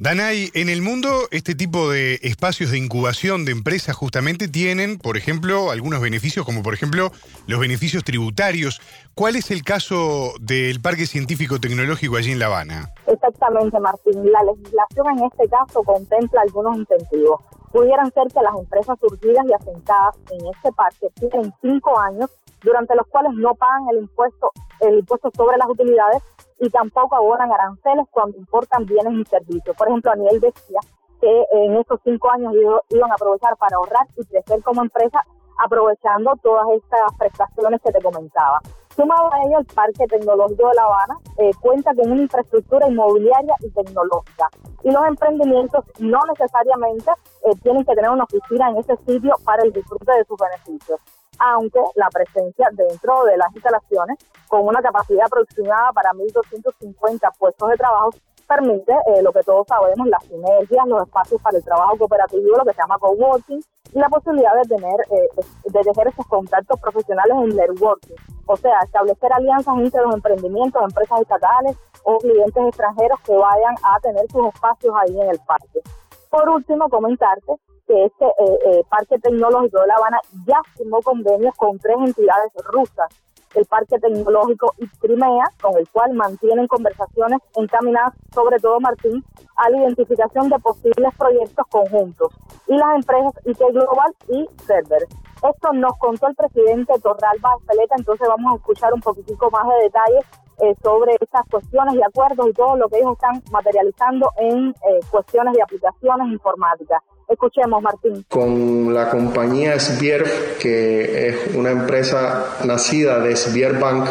Danay, 0.00 0.50
en 0.54 0.70
el 0.70 0.80
mundo 0.80 1.28
este 1.30 1.54
tipo 1.54 1.90
de 1.90 2.20
espacios 2.22 2.70
de 2.70 2.78
incubación 2.78 3.44
de 3.44 3.52
empresas 3.52 3.94
justamente 3.94 4.48
tienen, 4.48 4.96
por 4.96 5.18
ejemplo, 5.18 5.70
algunos 5.70 6.00
beneficios, 6.00 6.46
como 6.46 6.62
por 6.62 6.72
ejemplo 6.72 7.12
los 7.46 7.60
beneficios 7.60 8.02
tributarios. 8.02 8.80
¿Cuál 9.14 9.36
es 9.36 9.50
el 9.50 9.62
caso 9.62 10.32
del 10.40 10.80
Parque 10.80 11.04
Científico 11.04 11.60
Tecnológico 11.60 12.16
allí 12.16 12.32
en 12.32 12.38
La 12.38 12.46
Habana? 12.46 12.94
Exactamente, 13.06 13.78
Martín. 13.78 14.32
La 14.32 14.42
legislación 14.44 15.18
en 15.18 15.24
este 15.26 15.46
caso 15.50 15.82
contempla 15.82 16.40
algunos 16.40 16.78
incentivos. 16.78 17.42
Pudieran 17.72 18.10
ser 18.12 18.26
que 18.28 18.42
las 18.42 18.56
empresas 18.56 18.98
surgidas 18.98 19.46
y 19.46 19.52
asentadas 19.52 20.16
en 20.30 20.46
este 20.46 20.72
parque 20.72 21.08
tienen 21.14 21.52
cinco 21.60 21.98
años 21.98 22.30
durante 22.62 22.94
los 22.96 23.06
cuales 23.06 23.32
no 23.34 23.54
pagan 23.54 23.88
el 23.90 23.98
impuesto, 23.98 24.50
el 24.80 24.98
impuesto 24.98 25.30
sobre 25.36 25.56
las 25.56 25.68
utilidades 25.68 26.22
y 26.58 26.68
tampoco 26.68 27.16
abonan 27.16 27.52
aranceles 27.52 28.06
cuando 28.10 28.36
importan 28.38 28.84
bienes 28.86 29.14
y 29.14 29.24
servicios. 29.24 29.76
Por 29.76 29.88
ejemplo, 29.88 30.10
a 30.10 30.16
nivel 30.16 30.40
decía 30.40 30.80
que 31.20 31.46
en 31.52 31.76
estos 31.76 32.00
cinco 32.04 32.30
años 32.30 32.54
iban 32.88 33.10
a 33.10 33.14
aprovechar 33.14 33.56
para 33.56 33.76
ahorrar 33.76 34.06
y 34.16 34.24
crecer 34.24 34.62
como 34.62 34.82
empresa 34.82 35.24
aprovechando 35.62 36.34
todas 36.42 36.66
estas 36.70 37.12
prestaciones 37.18 37.80
que 37.82 37.92
te 37.92 38.02
comentaba. 38.02 38.60
Sumado 38.96 39.32
a 39.32 39.42
ello, 39.44 39.58
el 39.60 39.66
Parque 39.66 40.06
Tecnológico 40.06 40.68
de 40.68 40.74
La 40.74 40.82
Habana 40.82 41.18
eh, 41.38 41.50
cuenta 41.60 41.94
con 41.94 42.10
una 42.10 42.22
infraestructura 42.22 42.88
inmobiliaria 42.88 43.54
y 43.60 43.70
tecnológica. 43.70 44.48
Y 44.82 44.90
los 44.90 45.06
emprendimientos 45.06 45.84
no 45.98 46.18
necesariamente 46.28 47.10
eh, 47.44 47.52
tienen 47.62 47.84
que 47.84 47.94
tener 47.94 48.10
una 48.10 48.24
oficina 48.24 48.70
en 48.70 48.78
ese 48.78 48.96
sitio 49.06 49.34
para 49.44 49.62
el 49.62 49.72
disfrute 49.72 50.12
de 50.12 50.24
sus 50.24 50.36
beneficios 50.38 51.00
aunque 51.40 51.80
la 51.94 52.08
presencia 52.10 52.68
dentro 52.72 53.24
de 53.24 53.36
las 53.38 53.50
instalaciones, 53.54 54.18
con 54.46 54.66
una 54.66 54.82
capacidad 54.82 55.24
aproximada 55.24 55.90
para 55.92 56.10
1.250 56.12 57.30
puestos 57.38 57.70
de 57.70 57.76
trabajo, 57.76 58.10
permite 58.50 58.92
eh, 58.92 59.22
lo 59.22 59.32
que 59.32 59.44
todos 59.44 59.64
sabemos, 59.68 60.08
las 60.08 60.24
sinergias, 60.24 60.86
los 60.88 61.02
espacios 61.02 61.40
para 61.40 61.56
el 61.56 61.64
trabajo 61.64 61.96
cooperativo, 61.96 62.56
lo 62.56 62.64
que 62.64 62.72
se 62.72 62.82
llama 62.82 62.98
coworking, 62.98 63.60
y 63.92 63.98
la 63.98 64.08
posibilidad 64.08 64.54
de 64.54 64.74
tener, 64.74 65.00
eh, 65.10 65.28
de 65.66 65.80
tener 65.80 66.08
esos 66.08 66.26
contactos 66.26 66.80
profesionales 66.80 67.36
en 67.44 67.56
networking, 67.56 68.16
o 68.46 68.56
sea, 68.56 68.80
establecer 68.84 69.32
alianzas 69.32 69.74
entre 69.78 70.02
los 70.02 70.14
emprendimientos, 70.14 70.82
empresas 70.82 71.20
estatales 71.20 71.76
o 72.02 72.18
clientes 72.18 72.64
extranjeros 72.66 73.20
que 73.20 73.36
vayan 73.36 73.74
a 73.84 74.00
tener 74.00 74.26
sus 74.32 74.48
espacios 74.48 74.94
ahí 75.00 75.20
en 75.20 75.30
el 75.30 75.38
parque. 75.46 75.80
Por 76.28 76.48
último, 76.48 76.88
comentarte 76.88 77.54
que 77.86 78.04
este 78.04 78.24
eh, 78.24 78.58
eh, 78.66 78.82
Parque 78.88 79.18
Tecnológico 79.18 79.80
de 79.80 79.86
La 79.86 79.94
Habana 79.94 80.18
ya 80.46 80.60
firmó 80.76 81.00
convenios 81.02 81.54
con 81.56 81.78
tres 81.78 81.96
entidades 81.98 82.52
rusas, 82.64 83.08
el 83.54 83.64
Parque 83.66 83.98
Tecnológico 83.98 84.74
y 84.78 84.86
Crimea, 84.98 85.44
con 85.60 85.76
el 85.76 85.88
cual 85.88 86.14
mantienen 86.14 86.66
conversaciones 86.66 87.40
encaminadas, 87.56 88.14
sobre 88.32 88.58
todo 88.58 88.80
Martín, 88.80 89.24
a 89.56 89.70
la 89.70 89.78
identificación 89.78 90.48
de 90.48 90.58
posibles 90.58 91.14
proyectos 91.18 91.66
conjuntos, 91.68 92.32
y 92.66 92.76
las 92.76 92.96
empresas 92.96 93.34
IT 93.44 93.58
Global 93.72 94.14
y 94.28 94.46
Server. 94.64 95.06
Esto 95.42 95.72
nos 95.72 95.96
contó 95.98 96.28
el 96.28 96.34
presidente 96.34 96.92
Torralba 97.02 97.56
Peleta, 97.66 97.94
entonces 97.96 98.28
vamos 98.28 98.52
a 98.52 98.56
escuchar 98.56 98.92
un 98.92 99.00
poquitico 99.00 99.50
más 99.50 99.66
de 99.68 99.84
detalles 99.84 100.24
eh, 100.62 100.74
sobre 100.82 101.16
estas 101.18 101.46
cuestiones 101.50 101.94
y 101.94 102.02
acuerdos 102.02 102.48
y 102.48 102.52
todo 102.52 102.76
lo 102.76 102.88
que 102.88 102.98
ellos 102.98 103.12
están 103.12 103.42
materializando 103.50 104.30
en 104.36 104.74
cuestiones 105.10 105.54
de 105.54 105.62
aplicaciones 105.62 106.28
informáticas. 106.32 107.02
Escuchemos, 107.30 107.80
Martín. 107.80 108.26
Con 108.28 108.92
la 108.92 109.08
compañía 109.08 109.78
Sbierf, 109.78 110.58
que 110.58 111.28
es 111.28 111.54
una 111.54 111.70
empresa 111.70 112.58
nacida 112.64 113.20
de 113.20 113.36
Sbierbank, 113.36 114.08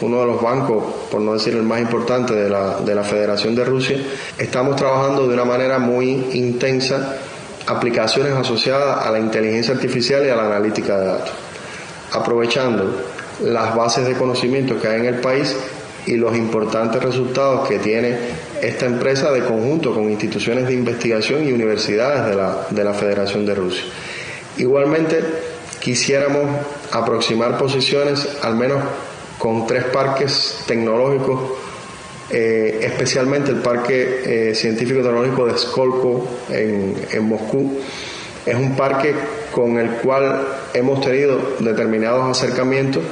uno 0.00 0.20
de 0.20 0.26
los 0.26 0.42
bancos, 0.42 0.82
por 1.10 1.20
no 1.20 1.34
decir 1.34 1.54
el 1.54 1.64
más 1.64 1.80
importante 1.80 2.34
de 2.34 2.48
la, 2.48 2.80
de 2.80 2.94
la 2.94 3.04
Federación 3.04 3.54
de 3.54 3.64
Rusia, 3.66 3.98
estamos 4.38 4.76
trabajando 4.76 5.28
de 5.28 5.34
una 5.34 5.44
manera 5.44 5.78
muy 5.78 6.30
intensa 6.32 7.14
aplicaciones 7.66 8.32
asociadas 8.32 9.06
a 9.06 9.10
la 9.10 9.18
inteligencia 9.18 9.74
artificial 9.74 10.24
y 10.26 10.30
a 10.30 10.36
la 10.36 10.46
analítica 10.46 10.98
de 10.98 11.06
datos, 11.06 11.32
aprovechando 12.12 13.04
las 13.42 13.74
bases 13.74 14.06
de 14.06 14.14
conocimiento 14.14 14.80
que 14.80 14.88
hay 14.88 15.00
en 15.00 15.06
el 15.06 15.20
país 15.20 15.56
y 16.06 16.16
los 16.16 16.36
importantes 16.36 17.02
resultados 17.02 17.68
que 17.68 17.78
tiene 17.78 18.16
esta 18.60 18.86
empresa 18.86 19.30
de 19.30 19.44
conjunto 19.44 19.94
con 19.94 20.10
instituciones 20.10 20.66
de 20.66 20.74
investigación 20.74 21.46
y 21.46 21.52
universidades 21.52 22.26
de 22.26 22.34
la, 22.34 22.66
de 22.70 22.84
la 22.84 22.92
Federación 22.92 23.46
de 23.46 23.54
Rusia. 23.54 23.84
Igualmente, 24.58 25.20
quisiéramos 25.80 26.44
aproximar 26.90 27.56
posiciones 27.56 28.28
al 28.42 28.56
menos 28.56 28.82
con 29.38 29.66
tres 29.66 29.84
parques 29.84 30.58
tecnológicos, 30.66 31.40
eh, 32.32 32.80
especialmente 32.82 33.50
el 33.50 33.58
Parque 33.58 34.50
eh, 34.50 34.54
Científico 34.54 35.02
Tecnológico 35.02 35.46
de 35.46 35.58
Skolko 35.58 36.28
en, 36.50 36.94
en 37.12 37.24
Moscú. 37.24 37.80
Es 38.44 38.54
un 38.54 38.74
parque 38.74 39.14
con 39.52 39.78
el 39.78 39.90
cual 39.98 40.46
hemos 40.74 41.00
tenido 41.00 41.56
determinados 41.60 42.36
acercamientos 42.36 43.02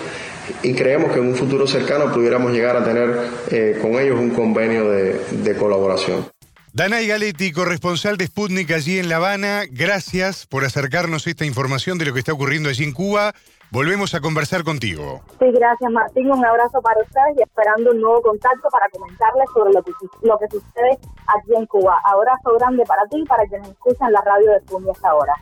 y 0.62 0.74
creemos 0.74 1.12
que 1.12 1.20
en 1.20 1.26
un 1.26 1.36
futuro 1.36 1.66
cercano 1.66 2.12
pudiéramos 2.12 2.52
llegar 2.52 2.76
a 2.76 2.84
tener 2.84 3.16
eh, 3.50 3.78
con 3.80 3.92
ellos 3.92 4.18
un 4.18 4.30
convenio 4.30 4.90
de, 4.90 5.20
de 5.30 5.54
colaboración. 5.54 6.26
Danay 6.72 7.06
Galetti, 7.06 7.52
corresponsal 7.52 8.16
de 8.16 8.26
Sputnik 8.26 8.70
allí 8.70 8.98
en 8.98 9.08
La 9.08 9.16
Habana, 9.16 9.64
gracias 9.70 10.46
por 10.46 10.64
acercarnos 10.64 11.26
esta 11.26 11.44
información 11.44 11.98
de 11.98 12.06
lo 12.06 12.12
que 12.12 12.20
está 12.20 12.32
ocurriendo 12.32 12.68
allí 12.68 12.84
en 12.84 12.92
Cuba. 12.92 13.34
Volvemos 13.72 14.14
a 14.14 14.20
conversar 14.20 14.64
contigo. 14.64 15.22
Sí, 15.38 15.46
gracias 15.52 15.90
Martín, 15.92 16.30
un 16.30 16.44
abrazo 16.44 16.82
para 16.82 17.00
ustedes 17.02 17.38
y 17.38 17.42
esperando 17.42 17.92
un 17.92 18.00
nuevo 18.00 18.20
contacto 18.22 18.68
para 18.68 18.88
comentarles 18.88 19.48
sobre 19.54 19.72
lo 19.72 19.82
que, 19.82 19.92
lo 20.22 20.38
que 20.38 20.46
sucede 20.50 20.98
aquí 21.26 21.54
en 21.56 21.66
Cuba. 21.66 22.00
Abrazo 22.04 22.56
grande 22.58 22.84
para 22.84 23.06
ti 23.06 23.20
y 23.20 23.24
para 23.24 23.46
quienes 23.46 23.68
escuchan 23.68 24.12
la 24.12 24.20
radio 24.22 24.50
de 24.50 24.60
Sputnik 24.60 24.96
hasta 24.96 25.10
ahora. 25.10 25.34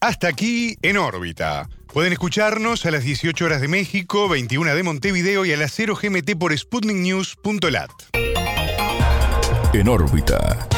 Hasta 0.00 0.28
aquí 0.28 0.76
en 0.82 0.96
órbita. 0.96 1.68
Pueden 1.92 2.12
escucharnos 2.12 2.84
a 2.84 2.90
las 2.90 3.04
18 3.04 3.44
horas 3.44 3.60
de 3.60 3.68
México, 3.68 4.28
21 4.28 4.74
de 4.74 4.82
Montevideo 4.82 5.44
y 5.44 5.52
a 5.52 5.56
las 5.56 5.72
0 5.72 5.94
GMT 6.00 6.38
por 6.38 6.56
sputniknews.lat. 6.56 7.90
En 9.72 9.88
órbita. 9.88 10.68